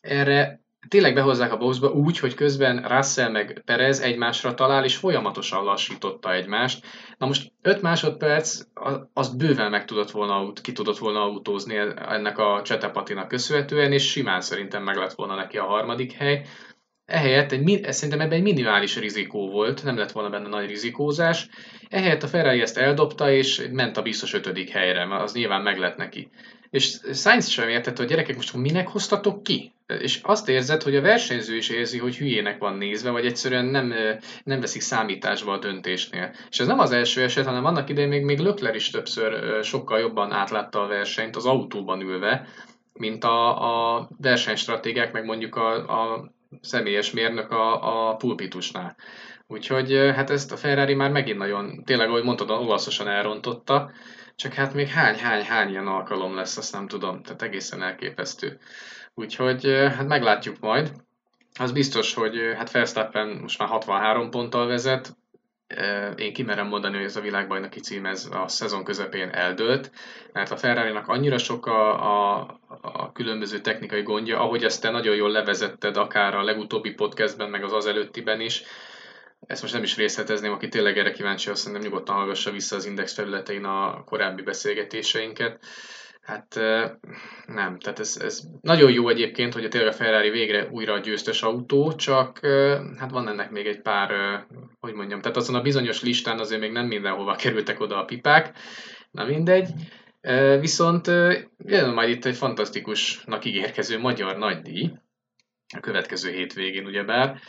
Erre 0.00 0.60
tényleg 0.88 1.14
behozzák 1.14 1.52
a 1.52 1.56
boxba 1.56 1.88
úgy, 1.88 2.18
hogy 2.18 2.34
közben 2.34 2.88
Russell 2.88 3.30
meg 3.30 3.62
Perez 3.64 4.00
egymásra 4.00 4.54
talál, 4.54 4.84
és 4.84 4.96
folyamatosan 4.96 5.64
lassította 5.64 6.34
egymást. 6.34 6.86
Na 7.18 7.26
most 7.26 7.52
5 7.62 7.82
másodperc, 7.82 8.60
azt 9.12 9.36
bőven 9.36 9.70
meg 9.70 9.84
tudott 9.84 10.10
volna, 10.10 10.52
ki 10.62 10.72
tudott 10.72 10.98
volna 10.98 11.22
autózni 11.22 11.76
ennek 12.08 12.38
a 12.38 12.62
Csetepatinak 12.64 13.28
köszönhetően, 13.28 13.92
és 13.92 14.10
simán 14.10 14.40
szerintem 14.40 14.82
meg 14.82 14.96
lett 14.96 15.12
volna 15.12 15.34
neki 15.34 15.58
a 15.58 15.64
harmadik 15.64 16.12
hely. 16.12 16.46
Ehelyett 17.04 17.52
egy, 17.52 17.92
szerintem 17.92 18.20
ebben 18.20 18.36
egy 18.36 18.42
minimális 18.42 18.96
rizikó 18.96 19.50
volt, 19.50 19.84
nem 19.84 19.96
lett 19.96 20.12
volna 20.12 20.30
benne 20.30 20.48
nagy 20.48 20.68
rizikózás. 20.68 21.48
Ehelyett 21.88 22.22
a 22.22 22.28
Ferrari 22.28 22.60
ezt 22.60 22.78
eldobta, 22.78 23.30
és 23.30 23.68
ment 23.72 23.96
a 23.96 24.02
biztos 24.02 24.34
ötödik 24.34 24.68
helyre, 24.68 25.04
mert 25.04 25.22
az 25.22 25.32
nyilván 25.32 25.62
meg 25.62 25.78
lett 25.78 25.96
neki. 25.96 26.30
És 26.70 26.98
Sainz 27.12 27.48
sem 27.48 27.68
értette, 27.68 28.00
hogy 28.00 28.10
gyerekek, 28.10 28.36
most 28.36 28.54
minek 28.54 28.88
hoztatok 28.88 29.42
ki? 29.42 29.72
És 29.98 30.20
azt 30.22 30.48
érzed, 30.48 30.82
hogy 30.82 30.96
a 30.96 31.00
versenyző 31.00 31.56
is 31.56 31.68
érzi, 31.68 31.98
hogy 31.98 32.16
hülyének 32.16 32.58
van 32.58 32.74
nézve, 32.76 33.10
vagy 33.10 33.26
egyszerűen 33.26 33.64
nem, 33.64 33.94
nem 34.44 34.60
veszik 34.60 34.80
számításba 34.80 35.52
a 35.52 35.58
döntésnél. 35.58 36.34
És 36.50 36.60
ez 36.60 36.66
nem 36.66 36.78
az 36.78 36.92
első 36.92 37.22
eset, 37.22 37.46
hanem 37.46 37.64
annak 37.64 37.88
idején 37.88 38.08
még, 38.08 38.24
még 38.24 38.38
Lökler 38.38 38.74
is 38.74 38.90
többször 38.90 39.62
sokkal 39.64 39.98
jobban 39.98 40.32
átlátta 40.32 40.82
a 40.82 40.86
versenyt 40.86 41.36
az 41.36 41.46
autóban 41.46 42.00
ülve, 42.00 42.46
mint 42.92 43.24
a, 43.24 43.96
a 43.96 44.08
versenystratégiák, 44.18 45.12
meg 45.12 45.24
mondjuk 45.24 45.56
a, 45.56 45.74
a 45.74 46.32
személyes 46.60 47.10
mérnök 47.10 47.50
a, 47.50 48.08
a 48.08 48.16
pulpitusnál. 48.16 48.96
Úgyhogy 49.46 49.92
hát 49.92 50.30
ezt 50.30 50.52
a 50.52 50.56
Ferrari 50.56 50.94
már 50.94 51.10
megint 51.10 51.38
nagyon, 51.38 51.84
tényleg 51.84 52.08
ahogy 52.08 52.24
mondtad, 52.24 52.50
olaszosan 52.50 53.08
elrontotta, 53.08 53.90
csak 54.36 54.54
hát 54.54 54.74
még 54.74 54.88
hány, 54.88 55.16
hány, 55.16 55.44
hány 55.44 55.68
ilyen 55.68 55.86
alkalom 55.86 56.34
lesz, 56.34 56.56
azt 56.56 56.72
nem 56.72 56.88
tudom, 56.88 57.22
tehát 57.22 57.42
egészen 57.42 57.82
elképesztő. 57.82 58.58
Úgyhogy 59.20 59.64
hát 59.96 60.06
meglátjuk 60.06 60.60
majd. 60.60 60.92
Az 61.58 61.72
biztos, 61.72 62.14
hogy 62.14 62.52
hát 62.56 62.70
Verstappen 62.70 63.28
most 63.28 63.58
már 63.58 63.68
63 63.68 64.30
ponttal 64.30 64.66
vezet, 64.66 65.16
én 66.16 66.32
kimerem 66.32 66.66
mondani, 66.66 66.96
hogy 66.96 67.04
ez 67.04 67.16
a 67.16 67.20
világbajnoki 67.20 67.80
cím 67.80 68.06
ez 68.06 68.28
a 68.32 68.48
szezon 68.48 68.84
közepén 68.84 69.28
eldőlt, 69.28 69.90
mert 70.32 70.50
a 70.50 70.56
ferrari 70.56 70.98
annyira 71.06 71.38
sok 71.38 71.66
a, 71.66 72.38
a, 72.38 72.60
a 72.82 73.12
különböző 73.12 73.60
technikai 73.60 74.02
gondja, 74.02 74.40
ahogy 74.40 74.64
ezt 74.64 74.80
te 74.82 74.90
nagyon 74.90 75.14
jól 75.14 75.30
levezetted 75.30 75.96
akár 75.96 76.34
a 76.34 76.42
legutóbbi 76.42 76.90
podcastben, 76.90 77.50
meg 77.50 77.64
az 77.64 77.72
az 77.72 77.86
előttiben 77.86 78.40
is, 78.40 78.62
ezt 79.46 79.62
most 79.62 79.74
nem 79.74 79.82
is 79.82 79.96
részletezném, 79.96 80.52
aki 80.52 80.68
tényleg 80.68 80.98
erre 80.98 81.10
kíváncsi, 81.10 81.50
azt 81.50 81.72
nem 81.72 81.80
nyugodtan 81.80 82.14
hallgassa 82.14 82.50
vissza 82.50 82.76
az 82.76 82.84
Index 82.84 83.14
felületein 83.14 83.64
a 83.64 84.04
korábbi 84.04 84.42
beszélgetéseinket. 84.42 85.64
Hát 86.20 86.54
nem, 87.46 87.78
tehát 87.78 87.98
ez, 87.98 88.18
ez 88.22 88.42
nagyon 88.60 88.90
jó 88.92 89.08
egyébként, 89.08 89.54
hogy 89.54 89.64
a 89.64 89.68
tényleg 89.68 89.92
a 89.92 89.96
Ferrari 89.96 90.30
végre 90.30 90.68
újra 90.70 90.92
a 90.92 90.98
győztes 90.98 91.42
autó, 91.42 91.92
csak 91.92 92.38
hát 92.98 93.10
van 93.10 93.28
ennek 93.28 93.50
még 93.50 93.66
egy 93.66 93.80
pár, 93.80 94.10
hogy 94.80 94.92
mondjam, 94.92 95.20
tehát 95.20 95.36
azon 95.36 95.54
a 95.54 95.62
bizonyos 95.62 96.02
listán 96.02 96.38
azért 96.38 96.60
még 96.60 96.72
nem 96.72 96.86
mindenhova 96.86 97.34
kerültek 97.34 97.80
oda 97.80 97.98
a 97.98 98.04
pipák, 98.04 98.58
na 99.10 99.24
mindegy. 99.24 99.68
Viszont 100.60 101.06
jön 101.58 101.94
majd 101.94 102.08
itt 102.08 102.24
egy 102.24 102.36
fantasztikusnak 102.36 103.44
ígérkező 103.44 103.98
magyar 103.98 104.36
nagydíj, 104.36 104.90
a 105.76 105.80
következő 105.80 106.30
hétvégén 106.30 106.86
ugyebár, 106.86 107.40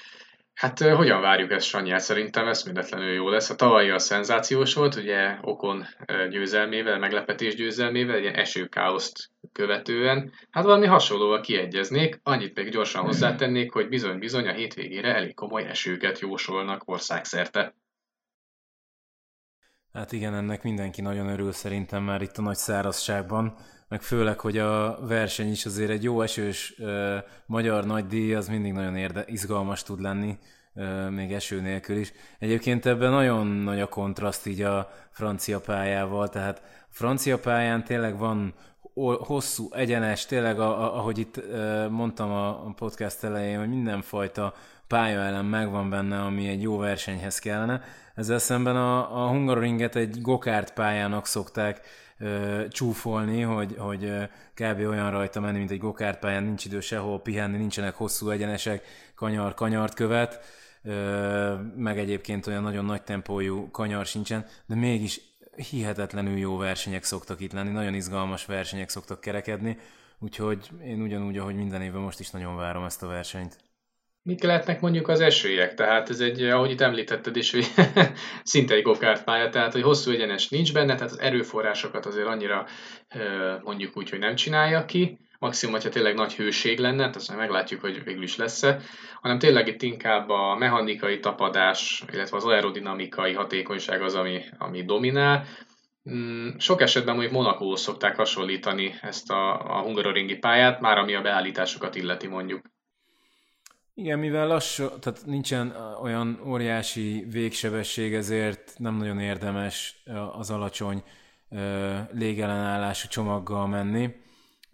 Hát 0.61 0.79
hogyan 0.79 1.21
várjuk 1.21 1.51
ezt, 1.51 1.65
Sanyi? 1.65 1.89
Hát 1.89 1.99
szerintem 1.99 2.47
eszméletlenül 2.47 3.13
jó 3.13 3.29
lesz. 3.29 3.49
A 3.49 3.55
tavalyi 3.55 3.89
a 3.89 3.99
szenzációs 3.99 4.73
volt, 4.73 4.95
ugye 4.95 5.37
Okon 5.41 5.85
győzelmével, 6.29 6.99
meglepetés 6.99 7.55
győzelmével, 7.55 8.15
egy 8.15 8.25
esőkáoszt 8.25 9.29
követően. 9.51 10.31
Hát 10.49 10.63
valami 10.63 10.85
hasonlóval 10.85 11.41
kiegyeznék, 11.41 12.19
annyit 12.23 12.55
még 12.55 12.69
gyorsan 12.69 13.03
hozzátennék, 13.03 13.71
hogy 13.71 13.87
bizony-bizony 13.87 14.47
a 14.47 14.53
hétvégére 14.53 15.15
elég 15.15 15.33
komoly 15.33 15.63
esőket 15.63 16.19
jósolnak 16.19 16.81
országszerte. 16.85 17.75
Hát 19.93 20.11
igen, 20.11 20.33
ennek 20.33 20.63
mindenki 20.63 21.01
nagyon 21.01 21.27
örül 21.27 21.51
szerintem 21.51 22.03
már 22.03 22.21
itt 22.21 22.37
a 22.37 22.41
nagy 22.41 22.55
szárazságban 22.55 23.57
meg 23.91 24.01
főleg, 24.01 24.39
hogy 24.39 24.57
a 24.57 24.99
verseny 25.01 25.51
is 25.51 25.65
azért 25.65 25.89
egy 25.89 26.03
jó 26.03 26.21
esős 26.21 26.73
uh, 26.77 27.15
magyar 27.45 27.85
nagy 27.85 28.07
díj, 28.07 28.33
az 28.33 28.47
mindig 28.47 28.73
nagyon 28.73 28.95
érde, 28.95 29.23
izgalmas 29.27 29.83
tud 29.83 30.01
lenni, 30.01 30.37
uh, 30.73 31.09
még 31.09 31.33
eső 31.33 31.61
nélkül 31.61 31.97
is. 31.97 32.11
Egyébként 32.39 32.85
ebben 32.85 33.11
nagyon 33.11 33.47
nagy 33.47 33.79
a 33.79 33.87
kontraszt 33.87 34.47
így 34.47 34.61
a 34.61 34.91
francia 35.11 35.59
pályával, 35.59 36.29
tehát 36.29 36.61
francia 36.89 37.39
pályán 37.39 37.83
tényleg 37.83 38.17
van 38.17 38.53
hosszú, 39.19 39.67
egyenes, 39.71 40.25
tényleg 40.25 40.59
a, 40.59 40.81
a, 40.81 40.97
ahogy 40.97 41.17
itt 41.17 41.37
uh, 41.37 41.89
mondtam 41.89 42.31
a, 42.31 42.47
a 42.49 42.73
podcast 42.75 43.23
elején, 43.23 43.59
hogy 43.59 43.69
mindenfajta 43.69 44.53
pályaelem 44.87 45.45
megvan 45.45 45.89
benne, 45.89 46.21
ami 46.21 46.47
egy 46.47 46.61
jó 46.61 46.77
versenyhez 46.77 47.39
kellene. 47.39 47.81
Ezzel 48.15 48.39
szemben 48.39 48.75
a, 48.75 49.23
a 49.23 49.27
Hungaroringet 49.27 49.95
egy 49.95 50.21
gokárt 50.21 50.73
pályának 50.73 51.25
szokták 51.25 51.81
csúfolni, 52.69 53.41
hogy, 53.41 53.75
hogy 53.77 54.11
kb. 54.53 54.79
olyan 54.79 55.11
rajta 55.11 55.39
menni, 55.39 55.57
mint 55.57 55.71
egy 55.71 55.79
gokártpályán, 55.79 56.43
nincs 56.43 56.65
idő 56.65 56.79
sehol 56.79 57.21
pihenni, 57.21 57.57
nincsenek 57.57 57.95
hosszú 57.95 58.29
egyenesek, 58.29 58.85
kanyar 59.15 59.53
kanyart 59.53 59.93
követ, 59.93 60.39
meg 61.75 61.99
egyébként 61.99 62.47
olyan 62.47 62.63
nagyon 62.63 62.85
nagy 62.85 63.01
tempójú 63.01 63.71
kanyar 63.71 64.05
sincsen, 64.05 64.45
de 64.65 64.75
mégis 64.75 65.21
hihetetlenül 65.69 66.37
jó 66.37 66.57
versenyek 66.57 67.03
szoktak 67.03 67.39
itt 67.39 67.53
lenni, 67.53 67.71
nagyon 67.71 67.93
izgalmas 67.93 68.45
versenyek 68.45 68.89
szoktak 68.89 69.21
kerekedni, 69.21 69.77
úgyhogy 70.19 70.69
én 70.83 71.01
ugyanúgy, 71.01 71.37
ahogy 71.37 71.55
minden 71.55 71.81
évben 71.81 72.01
most 72.01 72.19
is 72.19 72.29
nagyon 72.29 72.55
várom 72.55 72.83
ezt 72.83 73.03
a 73.03 73.07
versenyt. 73.07 73.57
Mik 74.23 74.43
lehetnek 74.43 74.81
mondjuk 74.81 75.07
az 75.07 75.19
esélyek? 75.19 75.73
Tehát 75.73 76.09
ez 76.09 76.19
egy, 76.19 76.43
ahogy 76.43 76.71
itt 76.71 76.81
említetted 76.81 77.35
is, 77.35 77.51
hogy 77.51 77.65
szinte 78.43 78.73
egy 78.73 78.87
pálya, 79.25 79.49
tehát 79.49 79.73
hogy 79.73 79.81
hosszú 79.81 80.11
egyenes 80.11 80.49
nincs 80.49 80.73
benne, 80.73 80.95
tehát 80.95 81.11
az 81.11 81.19
erőforrásokat 81.19 82.05
azért 82.05 82.27
annyira 82.27 82.65
mondjuk 83.63 83.97
úgy, 83.97 84.09
hogy 84.09 84.19
nem 84.19 84.35
csinálja 84.35 84.85
ki, 84.85 85.19
maximum, 85.39 85.73
hogyha 85.73 85.89
tényleg 85.89 86.15
nagy 86.15 86.35
hőség 86.35 86.79
lenne, 86.79 87.03
hát 87.03 87.15
azt 87.15 87.35
meglátjuk, 87.35 87.81
hogy 87.81 88.03
végül 88.03 88.23
is 88.23 88.35
lesz-e, 88.35 88.81
hanem 89.21 89.39
tényleg 89.39 89.67
itt 89.67 89.81
inkább 89.81 90.29
a 90.29 90.55
mechanikai 90.55 91.19
tapadás, 91.19 92.03
illetve 92.11 92.37
az 92.37 92.45
aerodinamikai 92.45 93.33
hatékonyság 93.33 94.01
az, 94.01 94.15
ami, 94.15 94.41
ami 94.57 94.83
dominál. 94.83 95.45
Mm, 96.09 96.49
sok 96.57 96.81
esetben 96.81 97.13
mondjuk 97.13 97.35
Monakóhoz 97.35 97.81
szokták 97.81 98.15
hasonlítani 98.15 98.95
ezt 99.01 99.31
a, 99.31 99.59
a 99.77 99.81
hungaroringi 99.81 100.35
pályát, 100.35 100.79
már 100.79 100.97
ami 100.97 101.15
a 101.15 101.21
beállításokat 101.21 101.95
illeti 101.95 102.27
mondjuk. 102.27 102.61
Igen, 103.93 104.19
mivel 104.19 104.47
lassú, 104.47 104.87
tehát 104.99 105.25
nincsen 105.25 105.75
olyan 106.01 106.41
óriási 106.45 107.25
végsebesség, 107.29 108.13
ezért 108.13 108.73
nem 108.77 108.95
nagyon 108.95 109.19
érdemes 109.19 110.03
az 110.37 110.49
alacsony 110.49 111.03
légellenállású 112.11 113.07
csomaggal 113.07 113.67
menni. 113.67 114.15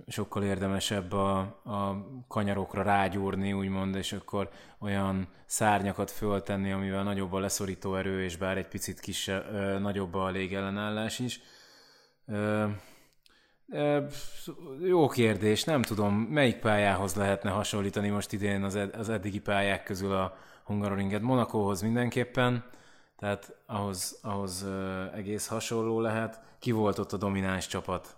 Sokkal 0.07 0.43
érdemesebb 0.43 1.11
a, 1.11 1.37
a 1.63 2.05
kanyarokra 2.27 2.81
rágyúrni, 2.81 3.53
úgymond, 3.53 3.95
és 3.95 4.13
akkor 4.13 4.49
olyan 4.79 5.27
szárnyakat 5.45 6.11
föltenni, 6.11 6.71
amivel 6.71 7.03
nagyobb 7.03 7.33
a 7.33 7.39
leszorító 7.39 7.95
erő, 7.95 8.23
és 8.23 8.37
bár 8.37 8.57
egy 8.57 8.67
picit 8.67 8.99
kisebb, 8.99 9.79
nagyobb 9.79 10.13
a 10.13 10.29
légellenállás 10.29 11.19
is. 11.19 11.41
Jó 14.81 15.07
kérdés, 15.07 15.63
nem 15.63 15.81
tudom, 15.81 16.13
melyik 16.15 16.59
pályához 16.59 17.15
lehetne 17.15 17.49
hasonlítani 17.49 18.09
most 18.09 18.33
idén 18.33 18.63
az, 18.63 18.75
ed- 18.75 18.95
az 18.95 19.09
eddigi 19.09 19.39
pályák 19.39 19.83
közül 19.83 20.11
a 20.11 20.37
Hungaroringet. 20.63 21.21
Monakóhoz 21.21 21.81
mindenképpen, 21.81 22.63
tehát 23.17 23.55
ahhoz, 23.65 24.19
ahhoz 24.21 24.65
egész 25.15 25.47
hasonló 25.47 25.99
lehet. 26.01 26.41
Ki 26.59 26.71
volt 26.71 26.99
ott 26.99 27.13
a 27.13 27.17
domináns 27.17 27.67
csapat? 27.67 28.16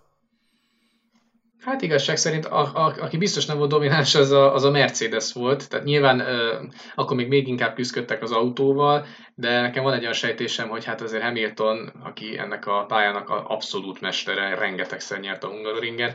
Hát 1.60 1.82
igazság 1.82 2.16
szerint, 2.16 2.46
a, 2.46 2.60
a, 2.60 2.94
aki 3.00 3.16
biztos 3.16 3.46
nem 3.46 3.58
volt 3.58 3.70
domináns, 3.70 4.14
az 4.14 4.30
a, 4.30 4.54
az 4.54 4.64
a 4.64 4.70
Mercedes 4.70 5.32
volt. 5.32 5.68
Tehát 5.68 5.84
nyilván 5.84 6.20
ö, 6.20 6.62
akkor 6.94 7.16
még 7.16 7.28
még 7.28 7.48
inkább 7.48 7.74
küzdöttek 7.74 8.22
az 8.22 8.32
autóval, 8.32 9.06
de 9.34 9.60
nekem 9.60 9.82
van 9.82 9.92
egy 9.92 10.00
olyan 10.00 10.12
sejtésem, 10.12 10.68
hogy 10.68 10.84
hát 10.84 11.00
azért 11.00 11.22
Hamilton, 11.22 11.92
aki 12.04 12.38
ennek 12.38 12.66
a 12.66 12.84
pályának 12.84 13.28
a 13.28 13.48
abszolút 13.48 14.00
mestere, 14.00 14.54
rengetegszer 14.54 15.20
nyert 15.20 15.44
a 15.44 15.48
Hungaroringen, 15.48 16.14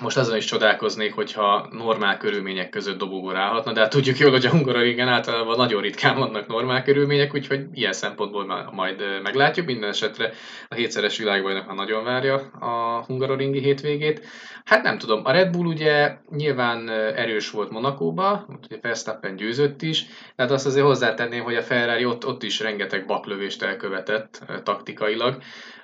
most 0.00 0.16
azon 0.16 0.36
is 0.36 0.44
csodálkoznék, 0.44 1.14
hogyha 1.14 1.68
normál 1.70 2.16
körülmények 2.16 2.68
között 2.68 2.98
dobogorálhatna, 2.98 3.72
de 3.72 3.80
hát 3.80 3.90
tudjuk 3.90 4.18
jól, 4.18 4.30
hogy 4.30 4.46
a 4.46 4.50
Hungaroringen 4.50 5.08
általában 5.08 5.56
nagyon 5.56 5.82
ritkán 5.82 6.18
vannak 6.18 6.46
normál 6.46 6.82
körülmények, 6.82 7.34
úgyhogy 7.34 7.66
ilyen 7.72 7.92
szempontból 7.92 8.70
majd 8.72 9.02
meglátjuk. 9.22 9.66
Minden 9.66 9.88
esetre 9.88 10.32
a 10.68 10.74
hétszeres 10.74 11.18
világbajnok 11.18 11.66
már 11.66 11.76
nagyon 11.76 12.04
várja 12.04 12.34
a 12.60 13.04
Hungaroringi 13.06 13.60
hétvégét. 13.60 14.24
Hát 14.64 14.82
nem 14.82 14.98
tudom, 14.98 15.20
a 15.24 15.30
Red 15.30 15.50
Bull 15.50 15.66
ugye 15.66 16.16
nyilván 16.30 16.88
erős 16.90 17.50
volt 17.50 17.70
Monakóba, 17.70 18.46
ugye 18.62 18.78
Verstappen 18.80 19.36
győzött 19.36 19.82
is, 19.82 20.04
de 20.36 20.42
hát 20.42 20.50
azt 20.50 20.66
azért 20.66 20.86
hozzátenném, 20.86 21.42
hogy 21.42 21.56
a 21.56 21.62
Ferrari 21.62 22.04
ott, 22.04 22.26
ott 22.26 22.42
is 22.42 22.60
rengeteg 22.60 23.06
baklövést 23.06 23.62
elkövetett 23.62 24.44
taktikailag, 24.62 25.42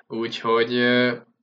úgyhogy 0.08 0.72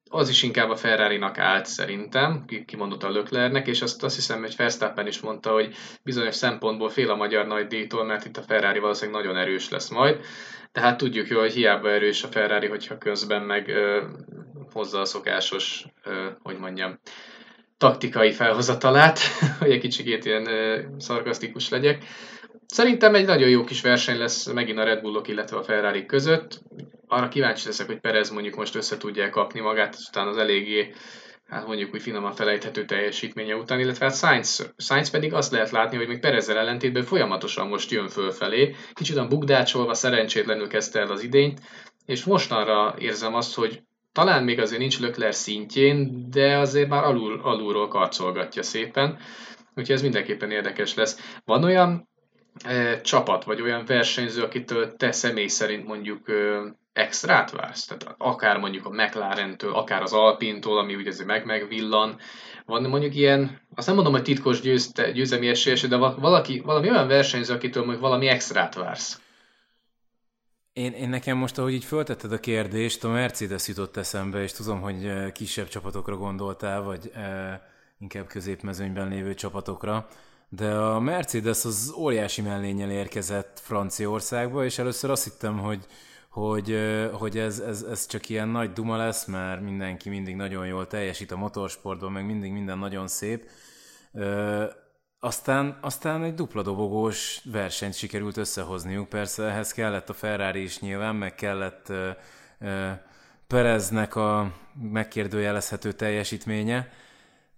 az 0.10 0.30
is 0.30 0.43
inkább 0.43 0.69
a 0.69 0.76
Ferrari-nak 0.76 1.38
állt 1.38 1.65
szerintem, 1.65 2.45
kimondott 2.65 3.04
a 3.04 3.10
Löklernek, 3.10 3.67
és 3.67 3.82
azt, 3.82 4.04
azt 4.04 4.15
hiszem, 4.15 4.39
hogy 4.39 4.56
Verstappen 4.56 5.08
is 5.08 5.19
mondta, 5.19 5.52
hogy 5.52 5.76
bizonyos 6.04 6.36
szempontból 6.36 6.89
fél 6.89 7.10
a 7.10 7.15
magyar 7.15 7.48
nagy 7.48 7.67
díjtól, 7.67 8.06
mert 8.06 8.26
itt 8.26 8.38
a 8.38 8.41
Ferrari 8.41 8.80
valószínűleg 8.80 9.22
nagyon 9.22 9.41
erős 9.41 9.69
lesz 9.69 9.89
majd. 9.89 10.19
Tehát 10.72 10.98
tudjuk 10.98 11.28
jó, 11.28 11.39
hogy 11.39 11.54
hiába 11.54 11.91
erős 11.91 12.24
a 12.24 12.28
Ferrari, 12.28 12.67
hogyha 12.67 12.98
közben 12.98 13.41
meg 13.41 13.67
ö, 13.67 14.04
hozza 14.72 15.00
a 15.00 15.06
szokásos, 15.06 15.86
ö, 16.04 16.28
hogy 16.41 16.58
mondjam, 16.58 17.00
taktikai 17.78 18.32
felhozatalát, 18.32 19.19
hogy 19.60 19.72
egy 19.72 19.80
kicsikét 19.80 20.26
ilyen 20.26 20.48
ö, 20.48 20.82
szarkasztikus 20.98 21.69
legyek. 21.69 22.04
Szerintem 22.73 23.15
egy 23.15 23.25
nagyon 23.25 23.49
jó 23.49 23.63
kis 23.63 23.82
verseny 23.82 24.17
lesz 24.17 24.45
megint 24.45 24.77
a 24.77 24.84
Red 24.84 25.01
Bullok, 25.01 25.27
illetve 25.27 25.58
a 25.58 25.63
Ferrari 25.63 26.05
között. 26.05 26.62
Arra 27.08 27.27
kíváncsi 27.27 27.65
leszek, 27.65 27.88
hogy 27.88 27.99
Perez 27.99 28.29
mondjuk 28.29 28.55
most 28.55 28.75
össze 28.75 28.97
tudja 28.97 29.29
kapni 29.29 29.60
magát, 29.60 29.95
aztán 29.95 30.27
az 30.27 30.38
eléggé 30.38 30.93
hát 31.49 31.67
mondjuk 31.67 31.93
úgy 31.93 32.01
finoman 32.01 32.34
felejthető 32.34 32.86
teljesítménye 32.86 33.55
után, 33.55 33.79
illetve 33.79 34.05
hát 34.05 34.15
Sainz, 34.15 34.73
Sainz 34.77 35.10
pedig 35.10 35.34
azt 35.34 35.51
lehet 35.51 35.69
látni, 35.69 35.97
hogy 35.97 36.08
még 36.08 36.19
Perezzel 36.19 36.58
ellentétben 36.58 37.03
folyamatosan 37.03 37.67
most 37.67 37.91
jön 37.91 38.08
fölfelé, 38.08 38.75
kicsit 38.93 39.27
bukdácsolva, 39.27 39.93
szerencsétlenül 39.93 40.67
kezdte 40.67 40.99
el 40.99 41.12
az 41.12 41.23
idényt, 41.23 41.62
és 42.05 42.23
mostanra 42.23 42.95
érzem 42.97 43.36
azt, 43.36 43.55
hogy 43.55 43.82
talán 44.12 44.43
még 44.43 44.60
azért 44.60 44.79
nincs 44.79 44.99
Lökler 44.99 45.36
szintjén, 45.36 46.29
de 46.29 46.58
azért 46.58 46.89
már 46.89 47.03
alul, 47.03 47.39
alulról 47.43 47.88
karcolgatja 47.88 48.63
szépen, 48.63 49.17
úgyhogy 49.75 49.95
ez 49.95 50.01
mindenképpen 50.01 50.51
érdekes 50.51 50.93
lesz. 50.93 51.39
Van 51.45 51.63
olyan 51.63 52.09
csapat, 53.02 53.43
vagy 53.43 53.62
olyan 53.62 53.86
versenyző, 53.86 54.43
akitől 54.43 54.95
te 54.95 55.12
személy 55.12 55.48
szerint 55.48 55.88
mondjuk 55.88 56.26
extrát 56.93 57.52
vársz? 57.52 57.86
Tehát 57.86 58.15
akár 58.17 58.58
mondjuk 58.58 58.86
a 58.86 58.89
McLaren-től, 58.89 59.74
akár 59.74 60.02
az 60.02 60.13
Alpintól, 60.13 60.78
ami 60.78 60.95
ugye 60.95 61.10
azért 61.10 61.28
meg 61.28 61.45
megvillan. 61.45 62.17
Van 62.65 62.84
mondjuk 62.84 63.15
ilyen, 63.15 63.62
azt 63.76 63.88
nem 63.88 63.95
mondom, 63.95 64.13
hogy 64.13 64.24
titkos 64.24 64.62
győzte, 64.62 65.12
győzelmi 65.12 65.48
esélyes, 65.48 65.82
de 65.82 65.95
valaki, 65.95 66.60
valami 66.60 66.89
olyan 66.89 67.08
versenyző, 67.08 67.54
akitől 67.54 67.84
mondjuk 67.84 68.06
valami 68.06 68.28
extrát 68.28 68.76
vársz. 68.76 69.22
Én, 70.74 70.91
én 70.91 71.10
nekem 71.10 71.38
most, 71.38 71.58
ahogy 71.58 71.74
így 71.74 71.84
föltetted 71.84 72.32
a 72.32 72.39
kérdést, 72.39 73.04
a 73.04 73.10
Mercedes 73.10 73.67
jutott 73.67 73.98
eszembe, 73.98 74.41
és 74.41 74.52
tudom, 74.52 74.82
hogy 74.82 75.32
kisebb 75.32 75.67
csapatokra 75.67 76.17
gondoltál, 76.17 76.82
vagy 76.82 77.12
e, 77.13 77.62
inkább 78.00 78.28
középmezőnyben 78.28 79.08
lévő 79.08 79.34
csapatokra 79.34 80.08
de 80.50 80.72
a 80.76 81.00
Mercedes 81.00 81.66
az 81.66 81.94
óriási 81.98 82.42
mellényel 82.42 82.92
érkezett 82.92 83.60
Franciaországba, 83.60 84.66
és 84.66 84.78
először 84.78 85.10
azt 85.10 85.24
hittem, 85.24 85.60
hogy, 85.60 85.86
hogy, 86.30 86.78
hogy 87.12 87.38
ez, 87.38 87.60
ez, 87.60 87.82
ez 87.82 88.06
csak 88.06 88.30
ilyen 88.30 88.48
nagy 88.48 88.74
duma 88.74 88.98
lesz, 88.98 89.26
mert 89.26 89.62
mindenki 89.62 90.10
mindig 90.10 90.36
nagyon 90.36 90.66
jól 90.66 90.88
teljesít 90.88 91.32
a 91.32 91.38
motorsportban, 91.38 92.12
meg 92.12 92.26
mindig 92.26 92.52
minden 92.52 92.78
nagyon 92.78 93.08
szép. 93.08 93.50
Aztán, 95.20 95.78
aztán 95.82 96.24
egy 96.24 96.34
dupla 96.34 96.62
dobogós 96.62 97.42
versenyt 97.52 97.94
sikerült 97.94 98.38
összehozniuk, 98.38 99.10
persze 99.10 99.44
ehhez 99.44 99.72
kellett 99.72 100.10
a 100.10 100.14
Ferrari 100.14 100.62
is 100.62 100.80
nyilván, 100.80 101.16
meg 101.16 101.36
kellett 101.36 101.92
Pereznek 103.48 104.16
a 104.16 104.54
megkérdőjelezhető 104.92 105.92
teljesítménye, 105.92 106.92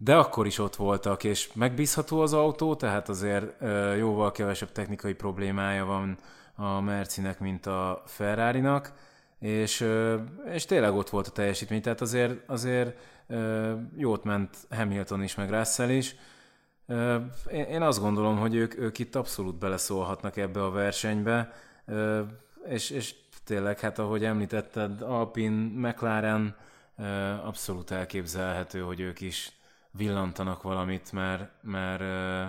de 0.03 0.15
akkor 0.15 0.45
is 0.45 0.59
ott 0.59 0.75
voltak, 0.75 1.23
és 1.23 1.53
megbízható 1.53 2.21
az 2.21 2.33
autó, 2.33 2.75
tehát 2.75 3.09
azért 3.09 3.53
jóval 3.97 4.31
kevesebb 4.31 4.71
technikai 4.71 5.13
problémája 5.13 5.85
van 5.85 6.17
a 6.55 6.79
Mercinek, 6.79 7.39
mint 7.39 7.65
a 7.65 8.03
Ferrari-nak, 8.05 8.93
és, 9.39 9.87
és 10.53 10.65
tényleg 10.65 10.93
ott 10.93 11.09
volt 11.09 11.27
a 11.27 11.31
teljesítmény, 11.31 11.81
tehát 11.81 12.01
azért, 12.01 12.49
azért 12.49 12.97
jót 13.95 14.23
ment 14.23 14.57
Hamilton 14.69 15.23
is, 15.23 15.35
meg 15.35 15.49
Russell 15.49 15.89
is. 15.89 16.15
Én 17.51 17.81
azt 17.81 17.99
gondolom, 17.99 18.37
hogy 18.37 18.55
ők, 18.55 18.77
ők 18.77 18.99
itt 18.99 19.15
abszolút 19.15 19.55
beleszólhatnak 19.55 20.37
ebbe 20.37 20.63
a 20.63 20.71
versenybe, 20.71 21.53
és, 22.67 22.89
és 22.89 23.15
tényleg, 23.43 23.79
hát 23.79 23.99
ahogy 23.99 24.23
említetted, 24.23 25.01
Alpine, 25.01 25.89
McLaren 25.89 26.55
abszolút 27.43 27.91
elképzelhető, 27.91 28.79
hogy 28.81 28.99
ők 28.99 29.21
is 29.21 29.59
villantanak 29.97 30.61
valamit, 30.61 31.11
mert, 31.11 31.49
mert 31.61 32.01
ö, 32.01 32.43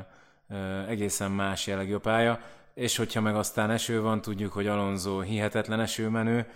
ö, 0.54 0.86
egészen 0.86 1.30
más 1.30 1.66
jellegű 1.66 1.94
a 1.94 1.98
pálya, 1.98 2.40
és 2.74 2.96
hogyha 2.96 3.20
meg 3.20 3.34
aztán 3.36 3.70
eső 3.70 4.00
van, 4.00 4.20
tudjuk, 4.20 4.52
hogy 4.52 4.66
Alonso 4.66 5.20
hihetetlen 5.20 5.80
esőmenő, 5.80 6.46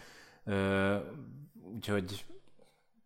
ö, 0.45 0.95
úgyhogy 1.75 2.25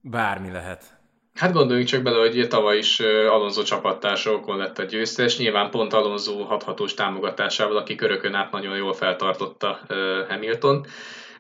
bármi 0.01 0.51
lehet. 0.51 0.99
Hát 1.35 1.53
gondoljunk 1.53 1.89
csak 1.89 2.03
bele, 2.03 2.19
hogy 2.19 2.47
tavaly 2.49 2.79
is 2.79 3.01
Alonso 3.01 3.63
csapattársa 3.63 4.33
okon 4.33 4.57
lett 4.57 4.79
a 4.79 4.83
győztes, 4.83 5.39
nyilván 5.39 5.71
pont 5.71 5.93
Alonso 5.93 6.43
hathatós 6.43 6.95
támogatásával, 6.95 7.77
aki 7.77 7.95
körökön 7.95 8.35
át 8.35 8.51
nagyon 8.51 8.77
jól 8.77 8.93
feltartotta 8.93 9.81
Hamilton. 10.29 10.87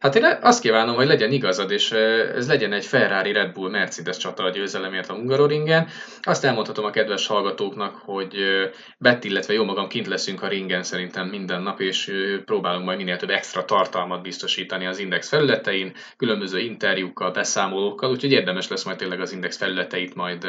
Hát 0.00 0.14
én 0.14 0.38
azt 0.40 0.60
kívánom, 0.60 0.94
hogy 0.94 1.06
legyen 1.06 1.32
igazad, 1.32 1.70
és 1.70 1.90
ez 1.90 2.48
legyen 2.48 2.72
egy 2.72 2.84
Ferrari 2.84 3.32
Red 3.32 3.52
Bull 3.52 3.70
Mercedes 3.70 4.16
csata 4.16 4.42
a 4.42 4.50
győzelemért 4.50 5.08
a 5.08 5.14
Hungaroringen. 5.14 5.88
Azt 6.20 6.44
elmondhatom 6.44 6.84
a 6.84 6.90
kedves 6.90 7.26
hallgatóknak, 7.26 7.94
hogy 7.94 8.36
Betty, 8.98 9.24
illetve 9.24 9.52
jó 9.52 9.64
magam 9.64 9.88
kint 9.88 10.06
leszünk 10.06 10.42
a 10.42 10.48
ringen 10.48 10.82
szerintem 10.82 11.28
minden 11.28 11.62
nap, 11.62 11.80
és 11.80 12.12
próbálunk 12.44 12.84
majd 12.84 12.98
minél 12.98 13.16
több 13.16 13.30
extra 13.30 13.64
tartalmat 13.64 14.22
biztosítani 14.22 14.86
az 14.86 14.98
Index 14.98 15.28
felületein, 15.28 15.92
különböző 16.16 16.58
interjúkkal, 16.58 17.30
beszámolókkal, 17.30 18.10
úgyhogy 18.10 18.32
érdemes 18.32 18.68
lesz 18.68 18.84
majd 18.84 18.96
tényleg 18.96 19.20
az 19.20 19.32
Index 19.32 19.56
felületeit 19.56 20.14
majd 20.14 20.46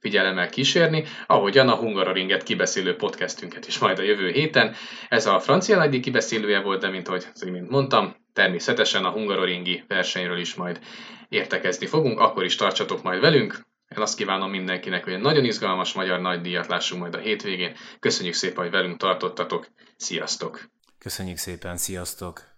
figyelemmel 0.00 0.48
kísérni, 0.48 1.04
ahogyan 1.26 1.68
a 1.68 1.76
Hungaroringet 1.76 2.42
kibeszélő 2.42 2.96
podcastünket 2.96 3.66
is 3.66 3.78
majd 3.78 3.98
a 3.98 4.02
jövő 4.02 4.30
héten. 4.30 4.74
Ez 5.08 5.26
a 5.26 5.40
francia 5.40 5.76
nagydíj 5.76 6.00
kibeszélője 6.00 6.60
volt, 6.60 6.80
de 6.80 6.88
mint 6.88 7.08
ahogy 7.08 7.26
az 7.34 7.46
imént 7.46 7.70
mondtam, 7.70 8.19
természetesen 8.32 9.04
a 9.04 9.10
hungaroringi 9.10 9.84
versenyről 9.88 10.38
is 10.38 10.54
majd 10.54 10.80
értekezni 11.28 11.86
fogunk, 11.86 12.18
akkor 12.18 12.44
is 12.44 12.56
tartsatok 12.56 13.02
majd 13.02 13.20
velünk. 13.20 13.66
Én 13.96 14.02
azt 14.02 14.16
kívánom 14.16 14.50
mindenkinek, 14.50 15.04
hogy 15.04 15.12
egy 15.12 15.20
nagyon 15.20 15.44
izgalmas 15.44 15.92
magyar 15.92 16.20
nagydíjat 16.20 16.66
lássunk 16.66 17.00
majd 17.00 17.14
a 17.14 17.18
hétvégén. 17.18 17.76
Köszönjük 18.00 18.34
szépen, 18.34 18.62
hogy 18.62 18.70
velünk 18.72 18.96
tartottatok. 18.96 19.68
Sziasztok! 19.96 20.70
Köszönjük 20.98 21.36
szépen, 21.36 21.76
sziasztok! 21.76 22.49